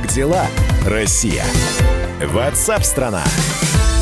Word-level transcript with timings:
Как 0.00 0.10
дела, 0.12 0.46
Россия? 0.86 1.44
Ватсап-страна! 2.32 3.22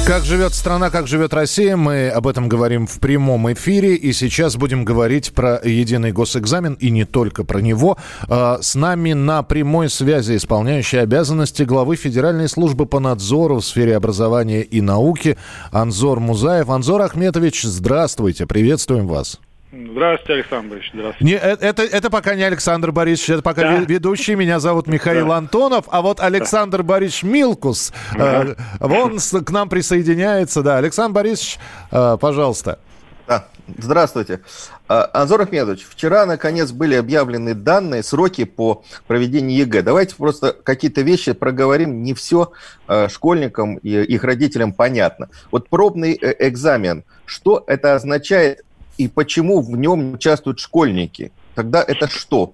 Как 0.07 0.25
живет 0.25 0.55
страна, 0.55 0.91
как 0.91 1.09
живет 1.09 1.35
Россия, 1.35 1.77
мы 1.77 2.09
об 2.09 2.29
этом 2.29 2.49
говорим 2.49 2.87
в 2.87 3.01
прямом 3.01 3.53
эфире. 3.53 3.97
И 3.97 4.13
сейчас 4.13 4.57
будем 4.57 4.85
говорить 4.85 5.33
про 5.33 5.61
единый 5.63 6.13
госэкзамен 6.13 6.75
и 6.75 6.91
не 6.91 7.05
только 7.05 7.43
про 7.43 7.59
него. 7.59 7.99
А, 8.29 8.61
с 8.63 8.77
нами 8.77 9.13
на 9.13 9.43
прямой 9.43 9.91
связи 9.91 10.37
исполняющий 10.37 10.99
обязанности 10.99 11.65
главы 11.65 11.97
Федеральной 11.97 12.49
службы 12.49 12.87
по 12.87 13.01
надзору 13.01 13.57
в 13.57 13.65
сфере 13.65 13.97
образования 13.97 14.63
и 14.63 14.81
науки 14.81 15.37
Анзор 15.73 16.21
Музаев. 16.21 16.71
Анзор 16.71 17.03
Ахметович, 17.03 17.65
здравствуйте, 17.65 18.47
приветствуем 18.47 19.09
вас. 19.09 19.41
Здравствуйте, 19.71 20.33
Александр 20.33 20.69
Борисович. 20.71 20.93
Здравствуйте. 20.95 21.25
Не, 21.25 21.39
э, 21.39 21.57
это, 21.61 21.83
это 21.83 22.11
пока 22.11 22.35
не 22.35 22.43
Александр 22.43 22.91
Борисович, 22.91 23.31
это 23.31 23.43
пока 23.43 23.63
да. 23.63 23.77
ведущий. 23.81 24.35
Меня 24.35 24.61
зовут 24.61 24.87
Михаил 24.87 25.29
да. 25.29 25.37
Антонов, 25.37 25.85
а 25.89 26.01
вот 26.01 26.21
Александр 26.21 26.79
да. 26.79 26.85
Борисович 26.85 27.23
Милкус, 27.25 27.93
да. 28.17 28.45
э, 28.45 28.55
он 28.81 29.19
с, 29.19 29.39
к 29.41 29.51
нам 29.51 29.69
присоединяется. 29.69 30.63
Да, 30.63 30.79
Александр 30.79 31.17
Борисович, 31.17 31.59
э, 31.91 32.17
пожалуйста. 32.19 32.79
Да. 33.27 33.47
Здравствуйте. 33.77 34.41
А, 34.89 35.11
Анзор 35.13 35.43
Ахмедович, 35.43 35.87
вчера, 35.87 36.25
наконец, 36.25 36.73
были 36.73 36.95
объявлены 36.95 37.53
данные, 37.55 38.03
сроки 38.03 38.45
по 38.45 38.83
проведению 39.07 39.59
ЕГЭ. 39.59 39.83
Давайте 39.83 40.17
просто 40.17 40.55
какие-то 40.55 41.03
вещи 41.03 41.33
проговорим. 41.33 42.03
Не 42.03 42.15
все 42.15 42.53
э, 42.87 43.09
школьникам 43.09 43.77
и 43.77 43.91
их 43.91 44.25
родителям 44.25 44.73
понятно. 44.73 45.29
Вот 45.51 45.69
пробный 45.69 46.15
э, 46.15 46.35
экзамен, 46.49 47.05
что 47.27 47.63
это 47.67 47.95
означает 47.95 48.63
и 48.99 49.09
почему 49.09 49.63
в 49.63 49.77
нем 49.77 50.15
участвуют 50.15 50.59
школьники? 50.59 51.33
Тогда 51.55 51.83
это 51.87 52.09
что? 52.09 52.53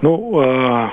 Ну, 0.00 0.40
э, 0.40 0.88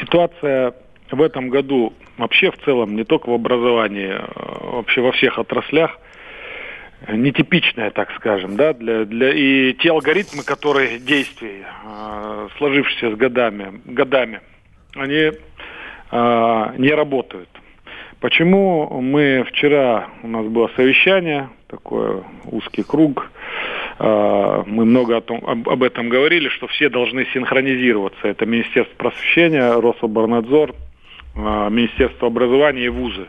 ситуация 0.00 0.74
в 1.10 1.20
этом 1.20 1.50
году 1.50 1.92
вообще 2.16 2.50
в 2.50 2.58
целом, 2.64 2.94
не 2.94 3.04
только 3.04 3.28
в 3.28 3.34
образовании, 3.34 4.12
а 4.12 4.76
вообще 4.76 5.00
во 5.00 5.12
всех 5.12 5.38
отраслях, 5.38 5.98
нетипичная, 7.08 7.90
так 7.90 8.10
скажем, 8.16 8.56
да, 8.56 8.72
для, 8.72 9.04
для 9.04 9.32
и 9.34 9.74
те 9.74 9.90
алгоритмы, 9.90 10.42
которые 10.42 10.98
действий, 10.98 11.62
э, 11.62 12.48
сложившиеся 12.56 13.10
с 13.10 13.18
годами, 13.18 13.80
годами, 13.84 14.40
они 14.94 15.32
э, 16.10 16.74
не 16.78 16.90
работают. 16.90 17.48
Почему 18.20 19.00
мы 19.02 19.44
вчера, 19.48 20.08
у 20.22 20.28
нас 20.28 20.46
было 20.46 20.70
совещание, 20.76 21.50
такой 21.74 22.22
узкий 22.44 22.82
круг, 22.82 23.30
а, 23.98 24.62
мы 24.66 24.84
много 24.84 25.16
о 25.16 25.20
том, 25.20 25.42
об, 25.46 25.68
об 25.68 25.82
этом 25.82 26.08
говорили, 26.08 26.48
что 26.48 26.66
все 26.68 26.88
должны 26.88 27.26
синхронизироваться. 27.32 28.28
Это 28.28 28.46
Министерство 28.46 28.94
просвещения, 28.96 29.72
Рособорнадзор, 29.72 30.74
а, 31.36 31.68
Министерство 31.68 32.28
образования 32.28 32.86
и 32.86 32.88
вузы. 32.88 33.26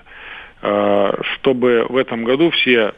А, 0.62 1.20
чтобы 1.34 1.86
в 1.90 1.98
этом 1.98 2.24
году 2.24 2.52
все 2.52 2.94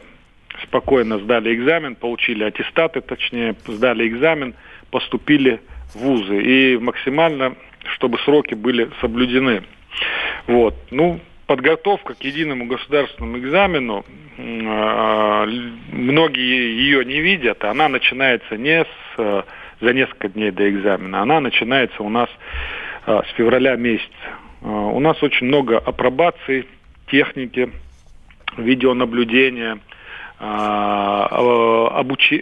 спокойно 0.64 1.18
сдали 1.18 1.54
экзамен, 1.54 1.94
получили 1.94 2.44
аттестаты, 2.44 3.00
точнее, 3.00 3.54
сдали 3.66 4.06
экзамен, 4.06 4.54
поступили 4.90 5.60
в 5.94 5.96
вузы. 5.96 6.42
И 6.42 6.78
максимально, 6.78 7.54
чтобы 7.94 8.18
сроки 8.18 8.54
были 8.54 8.90
соблюдены. 9.00 9.62
Вот. 10.46 10.74
Ну, 10.90 11.20
подготовка 11.48 12.14
к 12.14 12.22
единому 12.22 12.66
государственному 12.66 13.38
экзамену, 13.38 14.04
а, 14.38 15.46
многие 15.90 16.76
ее 16.78 17.04
не 17.04 17.20
видят, 17.20 17.64
она 17.64 17.88
начинается 17.88 18.56
не 18.56 18.84
с, 18.84 18.86
э, 19.16 19.42
за 19.80 19.92
несколько 19.94 20.28
дней 20.28 20.50
до 20.50 20.68
экзамена, 20.70 21.22
она 21.22 21.40
начинается 21.40 22.02
у 22.02 22.10
нас 22.10 22.28
а, 23.06 23.22
с 23.24 23.30
февраля 23.36 23.76
месяца. 23.76 24.12
А, 24.62 24.68
у 24.68 25.00
нас 25.00 25.20
очень 25.22 25.46
много 25.46 25.78
апробаций, 25.78 26.66
техники, 27.10 27.72
видеонаблюдения, 28.58 29.78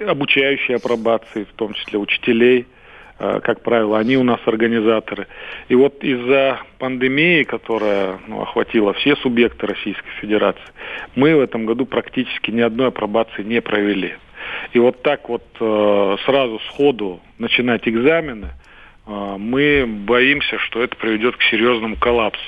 обучающие 0.07 0.77
апробации, 0.77 1.45
в 1.45 1.53
том 1.57 1.73
числе 1.75 1.99
учителей– 1.99 2.67
Э, 2.76 2.76
как 3.19 3.63
правило, 3.63 3.99
они 3.99 4.17
у 4.17 4.23
нас 4.23 4.41
организаторы. 4.45 5.27
И 5.69 5.75
вот 5.75 6.05
из-за 6.05 6.61
пандемии, 6.79 7.45
которая 7.45 8.19
ну, 8.27 8.43
охватила 8.43 8.93
все 8.93 9.17
субъекты 9.17 9.67
Российской 9.67 10.11
Федерации, 10.21 10.61
мы 11.15 11.35
в 11.35 11.41
этом 11.41 11.65
году 11.65 11.87
практически 11.87 12.51
ни 12.51 12.61
одной 12.61 12.89
апробации 12.89 13.43
не 13.43 13.63
провели. 13.63 14.15
И 14.73 14.79
вот 14.79 15.03
так 15.03 15.29
вот 15.29 15.45
э, 15.61 16.17
сразу 16.25 16.61
сходу 16.69 17.21
начинать 17.39 17.89
экзамены, 17.89 18.49
э, 19.07 19.37
мы 19.39 19.87
боимся, 19.87 20.59
что 20.59 20.83
это 20.83 20.97
приведет 20.97 21.37
к 21.37 21.43
серьезному 21.45 21.97
коллапсу. 21.97 22.43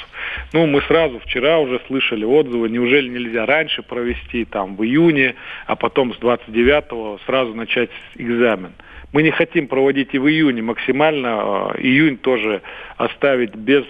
Ну, 0.52 0.66
мы 0.66 0.82
сразу 0.82 1.18
вчера 1.20 1.58
уже 1.58 1.80
слышали 1.86 2.24
отзывы, 2.24 2.68
неужели 2.68 3.08
нельзя 3.08 3.46
раньше 3.46 3.82
провести, 3.82 4.44
там, 4.44 4.76
в 4.76 4.84
июне, 4.84 5.34
а 5.66 5.76
потом 5.76 6.14
с 6.14 6.18
29-го 6.18 7.18
сразу 7.26 7.54
начать 7.54 7.90
экзамен. 8.16 8.72
Мы 9.12 9.22
не 9.22 9.30
хотим 9.30 9.68
проводить 9.68 10.10
и 10.12 10.18
в 10.18 10.28
июне 10.28 10.62
максимально. 10.62 11.28
А, 11.28 11.74
июнь 11.78 12.18
тоже 12.18 12.60
оставить 12.96 13.54
без 13.54 13.84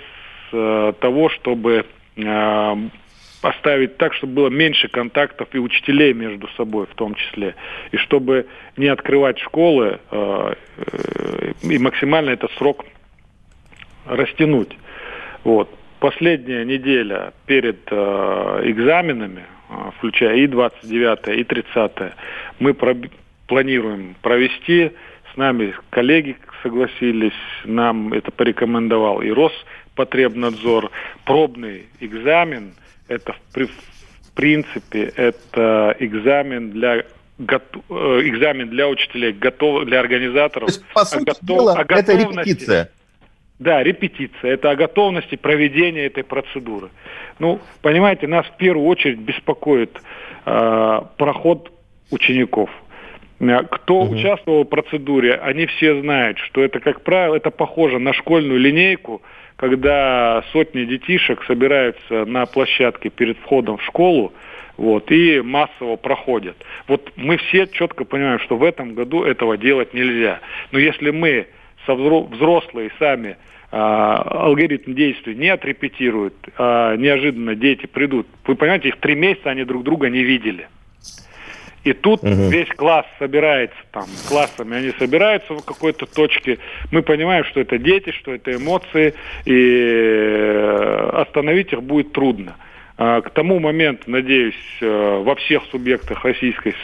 э, 0.52 0.92
того, 1.00 1.28
чтобы 1.30 1.86
э, 2.16 2.76
поставить 3.42 3.96
так, 3.96 4.14
чтобы 4.14 4.32
было 4.34 4.48
меньше 4.48 4.88
контактов 4.88 5.48
и 5.52 5.58
учителей 5.58 6.12
между 6.12 6.48
собой 6.56 6.86
в 6.86 6.94
том 6.94 7.14
числе. 7.14 7.56
И 7.90 7.96
чтобы 7.96 8.46
не 8.76 8.86
открывать 8.86 9.38
школы 9.40 9.98
э, 10.10 10.54
и 11.62 11.78
максимально 11.78 12.30
этот 12.30 12.52
срок 12.52 12.84
растянуть. 14.06 14.76
Вот. 15.42 15.68
Последняя 15.98 16.64
неделя 16.64 17.32
перед 17.46 17.90
экзаменами, 17.90 19.42
включая 19.98 20.36
и 20.36 20.46
29 20.46 21.40
и 21.40 21.42
30 21.42 21.92
мы 22.60 22.72
планируем 23.48 24.14
провести. 24.22 24.92
С 25.32 25.36
нами 25.36 25.74
коллеги 25.90 26.36
согласились, 26.62 27.32
нам 27.64 28.12
это 28.12 28.30
порекомендовал 28.30 29.20
и 29.20 29.30
Роспотребнадзор. 29.30 30.90
Пробный 31.24 31.86
экзамен, 32.00 32.74
это 33.08 33.32
в, 33.32 34.32
принципе, 34.34 35.12
это 35.16 35.96
экзамен 35.98 36.70
для 36.70 37.04
готов, 37.38 37.82
э, 37.90 38.20
экзамен 38.24 38.68
для 38.68 38.88
учителей, 38.88 39.32
готов, 39.32 39.84
для 39.86 40.00
организаторов. 40.00 40.68
То 40.68 40.74
есть, 40.74 40.84
по 40.94 41.04
сути 41.04 41.24
готов, 41.24 41.40
дела, 41.42 41.84
это 41.88 42.12
репетиция. 42.12 42.90
Да, 43.58 43.82
репетиция. 43.82 44.52
Это 44.52 44.70
о 44.70 44.76
готовности 44.76 45.34
проведения 45.34 46.06
этой 46.06 46.22
процедуры. 46.22 46.90
Ну, 47.40 47.60
понимаете, 47.82 48.28
нас 48.28 48.46
в 48.46 48.56
первую 48.56 48.86
очередь 48.86 49.18
беспокоит 49.18 50.00
э, 50.46 51.00
проход 51.16 51.72
учеников. 52.10 52.70
Э, 53.40 53.62
кто 53.70 54.02
угу. 54.02 54.14
участвовал 54.14 54.64
в 54.64 54.68
процедуре, 54.68 55.34
они 55.34 55.66
все 55.66 56.00
знают, 56.00 56.38
что 56.38 56.62
это, 56.62 56.80
как 56.80 57.02
правило, 57.02 57.36
это 57.36 57.50
похоже 57.50 57.98
на 57.98 58.12
школьную 58.12 58.58
линейку, 58.58 59.22
когда 59.56 60.44
сотни 60.52 60.84
детишек 60.84 61.44
собираются 61.44 62.24
на 62.24 62.46
площадке 62.46 63.10
перед 63.10 63.38
входом 63.38 63.78
в 63.78 63.84
школу, 63.84 64.32
вот, 64.76 65.10
и 65.10 65.40
массово 65.40 65.96
проходят. 65.96 66.56
Вот 66.86 67.12
мы 67.16 67.36
все 67.38 67.66
четко 67.66 68.04
понимаем, 68.04 68.38
что 68.38 68.56
в 68.56 68.62
этом 68.62 68.94
году 68.94 69.24
этого 69.24 69.56
делать 69.56 69.92
нельзя. 69.92 70.38
Но 70.70 70.78
если 70.78 71.10
мы 71.10 71.48
со 71.86 71.94
взрослые 71.94 72.92
сами 73.00 73.36
а, 73.70 74.44
алгоритм 74.46 74.94
действий 74.94 75.34
не 75.34 75.48
отрепетируют, 75.48 76.34
а 76.56 76.96
неожиданно 76.96 77.54
дети 77.54 77.86
придут. 77.86 78.26
Вы 78.46 78.54
понимаете, 78.54 78.88
их 78.88 78.96
три 78.98 79.14
месяца 79.14 79.50
они 79.50 79.64
друг 79.64 79.82
друга 79.82 80.08
не 80.08 80.22
видели. 80.22 80.68
И 81.84 81.92
тут 81.92 82.22
угу. 82.22 82.30
весь 82.30 82.68
класс 82.68 83.06
собирается, 83.18 83.78
там, 83.92 84.06
классами 84.28 84.76
они 84.76 84.92
собираются 84.98 85.54
в 85.54 85.64
какой-то 85.64 86.06
точке. 86.06 86.58
Мы 86.90 87.02
понимаем, 87.02 87.44
что 87.44 87.60
это 87.60 87.78
дети, 87.78 88.10
что 88.10 88.34
это 88.34 88.54
эмоции, 88.54 89.14
и 89.44 89.52
э, 89.54 91.10
остановить 91.14 91.72
их 91.72 91.82
будет 91.82 92.12
трудно. 92.12 92.56
А, 92.96 93.20
к 93.20 93.30
тому 93.30 93.60
моменту, 93.60 94.10
надеюсь, 94.10 94.54
э, 94.80 95.22
во 95.22 95.36
всех 95.36 95.62
субъектах 95.70 96.24
Российской 96.24 96.74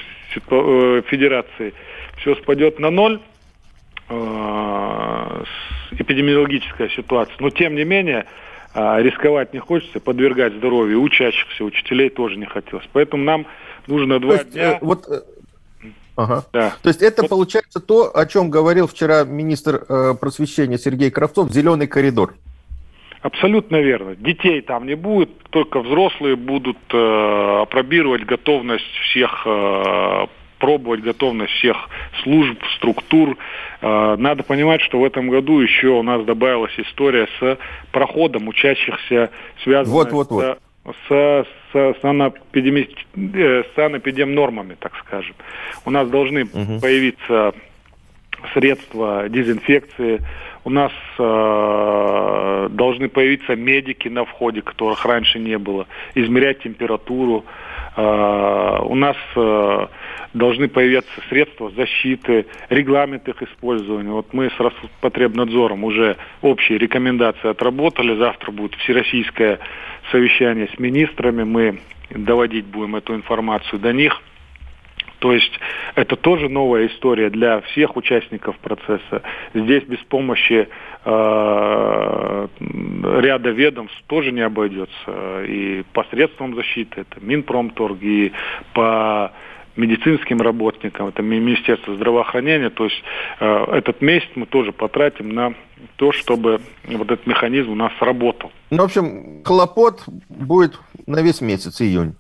э, 0.50 1.02
Федерации 1.08 1.74
все 2.18 2.36
спадет 2.36 2.78
на 2.78 2.90
ноль 2.90 3.20
эпидемиологическая 5.92 6.90
ситуация. 6.90 7.34
Но 7.40 7.48
тем 7.48 7.74
не 7.74 7.84
менее, 7.84 8.26
рисковать 8.74 9.54
не 9.54 9.60
хочется, 9.60 9.98
подвергать 9.98 10.52
здоровью 10.52 11.00
учащихся, 11.00 11.64
учителей 11.64 12.10
тоже 12.10 12.36
не 12.36 12.44
хотелось. 12.44 12.84
Поэтому 12.92 13.24
нам 13.24 13.46
нужно 13.86 14.20
два 14.20 14.34
есть, 14.34 14.50
дня. 14.50 14.74
Э, 14.74 14.78
вот, 14.80 15.06
э, 15.08 15.20
Ага. 16.16 16.44
Да. 16.52 16.74
То 16.82 16.88
есть 16.88 17.02
это 17.02 17.22
вот. 17.22 17.28
получается 17.28 17.80
то, 17.80 18.16
о 18.16 18.26
чем 18.26 18.48
говорил 18.48 18.86
вчера 18.86 19.24
министр 19.24 19.84
э, 19.88 20.14
просвещения 20.20 20.78
Сергей 20.78 21.10
Кравцов, 21.10 21.50
зеленый 21.50 21.88
коридор. 21.88 22.34
Абсолютно 23.20 23.80
верно. 23.80 24.14
Детей 24.14 24.60
там 24.60 24.86
не 24.86 24.94
будет, 24.94 25.30
только 25.50 25.80
взрослые 25.80 26.36
будут 26.36 26.76
э, 26.92 27.58
опробировать 27.62 28.24
готовность 28.24 28.84
всех 29.10 29.44
э, 29.46 30.26
опробовать 30.64 31.00
готовность 31.00 31.52
всех 31.54 31.76
служб, 32.22 32.58
структур. 32.76 33.36
Э, 33.80 34.16
надо 34.16 34.42
понимать, 34.42 34.80
что 34.82 35.00
в 35.00 35.04
этом 35.04 35.28
году 35.28 35.60
еще 35.60 35.88
у 35.88 36.02
нас 36.02 36.24
добавилась 36.24 36.72
история 36.78 37.28
с 37.38 37.58
проходом 37.92 38.48
учащихся, 38.48 39.30
связанная 39.62 39.94
вот, 39.94 40.12
вот, 40.12 40.30
вот. 40.30 40.42
с, 40.42 40.58
с, 40.84 41.46
с, 41.72 41.94
санэпидеми, 42.00 42.88
э, 43.16 43.62
санэпидем 43.74 44.34
нормами, 44.34 44.76
так 44.78 44.92
скажем. 44.96 45.34
У 45.84 45.90
нас 45.90 46.08
должны 46.08 46.44
угу. 46.44 46.80
появиться 46.80 47.54
средства 48.52 49.28
дезинфекции, 49.28 50.20
у 50.64 50.70
нас 50.70 50.92
э, 51.18 52.68
должны 52.70 53.08
появиться 53.08 53.54
медики 53.56 54.08
на 54.08 54.24
входе, 54.24 54.62
которых 54.62 55.04
раньше 55.04 55.38
не 55.38 55.58
было, 55.58 55.86
измерять 56.14 56.60
температуру. 56.60 57.44
Э, 57.96 58.78
у 58.82 58.94
нас 58.94 59.16
э, 59.36 59.86
должны 60.32 60.68
появиться 60.68 61.12
средства 61.28 61.70
защиты, 61.70 62.46
регламент 62.68 63.28
их 63.28 63.42
использования. 63.42 64.10
Вот 64.10 64.32
мы 64.32 64.50
с 64.50 64.58
Роспотребнадзором 64.58 65.84
уже 65.84 66.16
общие 66.42 66.78
рекомендации 66.78 67.48
отработали. 67.48 68.16
Завтра 68.16 68.50
будет 68.50 68.74
всероссийское 68.76 69.60
совещание 70.10 70.68
с 70.74 70.78
министрами. 70.78 71.44
Мы 71.44 71.80
доводить 72.10 72.66
будем 72.66 72.96
эту 72.96 73.14
информацию 73.14 73.78
до 73.78 73.92
них– 73.92 74.20
то 75.24 75.32
есть 75.32 75.58
это 75.94 76.16
тоже 76.16 76.50
новая 76.50 76.86
история 76.86 77.30
для 77.30 77.62
всех 77.62 77.96
участников 77.96 78.58
процесса. 78.58 79.22
Здесь 79.54 79.82
без 79.84 80.00
помощи 80.00 80.68
э, 81.02 82.48
ряда 82.60 83.48
ведомств 83.48 83.96
тоже 84.06 84.32
не 84.32 84.42
обойдется. 84.42 85.44
И 85.48 85.82
посредством 85.94 86.54
защиты, 86.54 87.06
это 87.10 87.24
Минпромторг, 87.24 88.02
и 88.02 88.32
по 88.74 89.32
медицинским 89.76 90.42
работникам, 90.42 91.06
это 91.08 91.22
Министерство 91.22 91.94
здравоохранения. 91.94 92.68
То 92.68 92.84
есть 92.84 93.02
э, 93.40 93.64
этот 93.72 94.02
месяц 94.02 94.28
мы 94.34 94.44
тоже 94.44 94.72
потратим 94.72 95.30
на 95.30 95.54
то, 95.96 96.12
чтобы 96.12 96.60
вот 96.86 97.10
этот 97.10 97.26
механизм 97.26 97.70
у 97.70 97.76
нас 97.76 97.92
работал. 98.00 98.52
Ну, 98.68 98.82
в 98.82 98.84
общем, 98.84 99.42
хлопот 99.42 100.02
будет 100.28 100.78
на 101.06 101.22
весь 101.22 101.40
месяц, 101.40 101.80
июнь. 101.80 102.14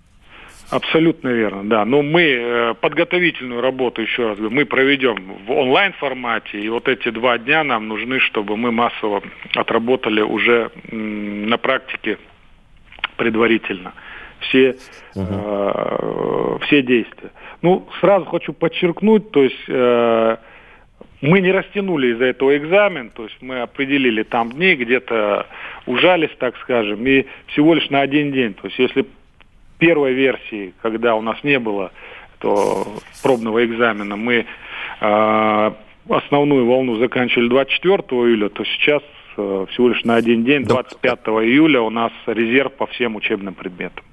Абсолютно 0.74 1.28
верно, 1.28 1.62
да. 1.64 1.84
Но 1.84 2.02
мы 2.02 2.22
э, 2.22 2.74
подготовительную 2.80 3.60
работу, 3.60 4.02
еще 4.02 4.28
раз 4.28 4.38
говорю, 4.38 4.54
мы 4.54 4.64
проведем 4.64 5.16
в 5.46 5.52
онлайн-формате, 5.52 6.60
и 6.60 6.68
вот 6.68 6.88
эти 6.88 7.10
два 7.10 7.38
дня 7.38 7.62
нам 7.62 7.86
нужны, 7.86 8.18
чтобы 8.18 8.56
мы 8.56 8.72
массово 8.72 9.22
отработали 9.54 10.20
уже 10.20 10.70
на 10.90 11.56
практике 11.58 12.18
предварительно 13.16 13.94
все, 14.40 14.76
угу. 15.14 15.26
э, 15.30 16.58
все 16.66 16.82
действия. 16.82 17.30
Ну, 17.62 17.86
сразу 18.00 18.26
хочу 18.26 18.52
подчеркнуть, 18.52 19.30
то 19.30 19.42
есть 19.44 19.64
э, 19.68 20.36
мы 21.20 21.40
не 21.40 21.52
растянули 21.52 22.12
из-за 22.14 22.26
этого 22.26 22.56
экзамен, 22.56 23.10
то 23.10 23.24
есть 23.24 23.36
мы 23.40 23.60
определили 23.60 24.22
там 24.22 24.50
дни, 24.52 24.74
где-то 24.74 25.46
ужались, 25.86 26.34
так 26.38 26.56
скажем, 26.58 27.06
и 27.06 27.26
всего 27.46 27.74
лишь 27.74 27.88
на 27.90 28.00
один 28.00 28.32
день. 28.32 28.54
То 28.54 28.66
есть 28.66 28.78
если 28.78 29.06
первой 29.84 30.14
версии, 30.14 30.72
когда 30.80 31.14
у 31.14 31.20
нас 31.20 31.36
не 31.44 31.58
было 31.58 31.92
то 32.38 32.86
пробного 33.22 33.64
экзамена, 33.64 34.16
мы 34.16 34.46
э, 35.00 35.72
основную 36.08 36.66
волну 36.66 36.96
заканчивали 36.96 37.48
24 37.48 37.98
июля, 37.98 38.48
то 38.48 38.64
сейчас 38.64 39.02
э, 39.36 39.66
всего 39.70 39.88
лишь 39.90 40.04
на 40.04 40.16
один 40.16 40.44
день, 40.44 40.64
25 40.64 41.18
июля, 41.44 41.82
у 41.82 41.90
нас 41.90 42.12
резерв 42.26 42.72
по 42.72 42.86
всем 42.86 43.16
учебным 43.16 43.54
предметам. 43.54 44.04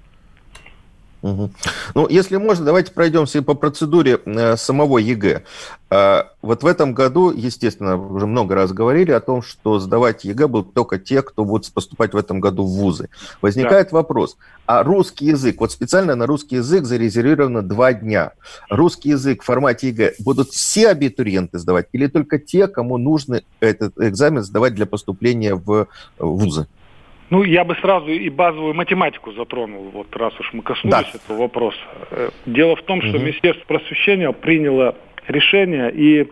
Угу. 1.21 1.51
Ну, 1.93 2.07
если 2.09 2.37
можно, 2.37 2.65
давайте 2.65 2.91
пройдемся 2.91 3.43
по 3.43 3.53
процедуре 3.53 4.19
э, 4.25 4.57
самого 4.57 4.97
ЕГЭ. 4.97 5.43
Э, 5.91 6.23
вот 6.41 6.63
в 6.63 6.65
этом 6.65 6.93
году, 6.93 7.31
естественно, 7.31 7.95
уже 7.95 8.25
много 8.25 8.55
раз 8.55 8.71
говорили 8.71 9.11
о 9.11 9.19
том, 9.19 9.43
что 9.43 9.79
сдавать 9.79 10.25
ЕГЭ 10.25 10.47
будут 10.47 10.73
только 10.73 10.97
те, 10.97 11.21
кто 11.21 11.45
будет 11.45 11.71
поступать 11.71 12.13
в 12.13 12.17
этом 12.17 12.39
году 12.39 12.63
в 12.63 12.71
вузы. 12.71 13.09
Возникает 13.41 13.89
да. 13.91 13.97
вопрос, 13.97 14.37
а 14.65 14.81
русский 14.81 15.25
язык, 15.25 15.59
вот 15.59 15.71
специально 15.71 16.15
на 16.15 16.25
русский 16.25 16.55
язык 16.55 16.85
зарезервировано 16.85 17.61
два 17.61 17.93
дня. 17.93 18.31
Русский 18.69 19.09
язык 19.09 19.43
в 19.43 19.45
формате 19.45 19.89
ЕГЭ 19.89 20.15
будут 20.19 20.49
все 20.49 20.89
абитуриенты 20.89 21.59
сдавать 21.59 21.87
или 21.91 22.07
только 22.07 22.39
те, 22.39 22.67
кому 22.67 22.97
нужно 22.97 23.41
этот 23.59 23.99
экзамен 23.99 24.41
сдавать 24.41 24.73
для 24.73 24.87
поступления 24.87 25.53
в 25.53 25.87
вузы? 26.17 26.67
Ну, 27.31 27.43
я 27.43 27.63
бы 27.63 27.75
сразу 27.75 28.07
и 28.07 28.29
базовую 28.29 28.73
математику 28.73 29.31
затронул, 29.31 29.89
вот 29.93 30.15
раз 30.17 30.37
уж 30.37 30.51
мы 30.51 30.61
коснулись 30.63 31.11
да. 31.13 31.19
этого 31.23 31.37
вопроса. 31.43 31.79
Э, 32.11 32.29
дело 32.45 32.75
в 32.75 32.83
том, 32.83 33.01
что 33.01 33.15
угу. 33.15 33.19
Министерство 33.19 33.65
просвещения 33.65 34.29
приняло 34.33 34.95
решение, 35.27 35.91
и 35.93 36.27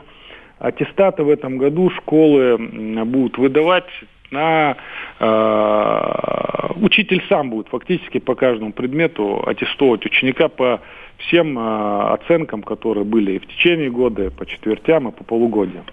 аттестаты 0.59 1.23
в 1.23 1.29
этом 1.29 1.57
году 1.57 1.89
школы 1.91 2.57
будут 3.05 3.37
выдавать 3.37 3.87
на 4.31 4.75
э, 5.19 6.73
учитель 6.81 7.23
сам 7.29 7.49
будет 7.49 7.69
фактически 7.69 8.19
по 8.19 8.35
каждому 8.35 8.73
предмету 8.73 9.41
аттестовать 9.47 10.05
ученика 10.05 10.49
по 10.49 10.81
всем 11.17 11.57
э, 11.57 12.13
оценкам, 12.13 12.61
которые 12.61 13.05
были 13.05 13.33
и 13.33 13.39
в 13.39 13.47
течение 13.47 13.89
года, 13.89 14.25
и 14.25 14.29
по 14.29 14.45
четвертям, 14.45 15.07
и 15.07 15.11
по 15.11 15.23
полугодиям. 15.23 15.85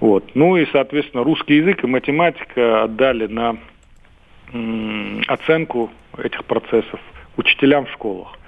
Вот. 0.00 0.24
Ну 0.34 0.56
и, 0.56 0.66
соответственно, 0.72 1.24
русский 1.24 1.56
язык 1.56 1.82
и 1.82 1.88
математика 1.88 2.84
отдали 2.84 3.26
на 3.26 3.56
оценку 5.26 5.90
этих 6.16 6.44
процессов 6.44 7.00
учителям 7.36 7.86
в 7.86 7.92
школах. 7.92 8.38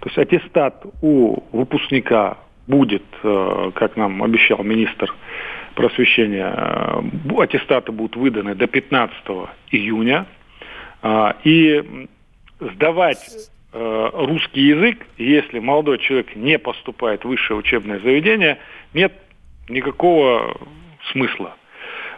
То 0.00 0.08
есть 0.08 0.18
аттестат 0.18 0.84
у 1.00 1.42
выпускника 1.52 2.38
будет, 2.66 3.04
э, 3.22 3.70
как 3.74 3.96
нам 3.96 4.22
обещал 4.22 4.62
министр 4.62 5.14
просвещения, 5.74 6.52
э, 6.54 7.42
аттестаты 7.42 7.92
будут 7.92 8.16
выданы 8.16 8.54
до 8.54 8.66
15 8.66 9.48
июня. 9.70 10.26
А, 11.04 11.36
и 11.42 12.08
сдавать 12.60 13.50
э, 13.72 14.10
русский 14.12 14.60
язык, 14.60 15.06
если 15.18 15.58
молодой 15.58 15.98
человек 15.98 16.36
не 16.36 16.58
поступает 16.58 17.24
в 17.24 17.28
высшее 17.28 17.58
учебное 17.58 17.98
заведение, 17.98 18.58
нет 18.94 19.12
никакого 19.68 20.56
смысла. 21.10 21.56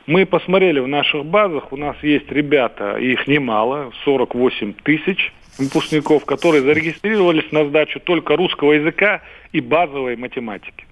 Мы 0.06 0.26
посмотрели 0.26 0.80
в 0.80 0.88
наших 0.88 1.24
базах, 1.24 1.72
у 1.72 1.76
нас 1.76 1.96
есть 2.02 2.30
ребята, 2.30 2.96
их 2.96 3.26
немало, 3.26 3.90
48 4.04 4.74
тысяч 4.82 5.32
выпускников, 5.58 6.26
которые 6.26 6.62
зарегистрировались 6.62 7.50
на 7.52 7.64
сдачу 7.66 8.00
только 8.00 8.36
русского 8.36 8.72
языка 8.72 9.22
и 9.52 9.60
базовой 9.60 10.16
математики. 10.16 10.84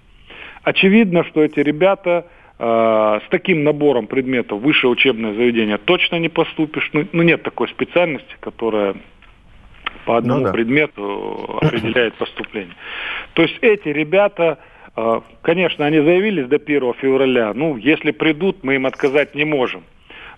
Очевидно, 0.63 1.25
что 1.25 1.43
эти 1.43 1.59
ребята 1.59 2.25
э, 2.57 2.63
с 2.63 3.29
таким 3.29 3.63
набором 3.63 4.07
предметов 4.07 4.61
высшее 4.61 4.91
учебное 4.91 5.33
заведение 5.33 5.77
точно 5.77 6.15
не 6.17 6.29
поступишь. 6.29 6.89
Ну, 6.93 7.05
ну 7.11 7.21
нет 7.21 7.43
такой 7.43 7.67
специальности, 7.67 8.35
которая 8.39 8.95
по 10.05 10.17
одному 10.17 10.39
ну, 10.39 10.45
да. 10.47 10.53
предмету 10.53 11.59
определяет 11.61 12.15
поступление. 12.15 12.75
То 13.33 13.43
есть 13.43 13.57
эти 13.61 13.89
ребята 13.89 14.59
конечно, 15.41 15.85
они 15.85 15.99
заявились 15.99 16.47
до 16.47 16.57
1 16.57 16.93
февраля. 16.95 17.53
Ну, 17.53 17.77
если 17.77 18.11
придут, 18.11 18.63
мы 18.63 18.75
им 18.75 18.85
отказать 18.85 19.35
не 19.35 19.45
можем. 19.45 19.83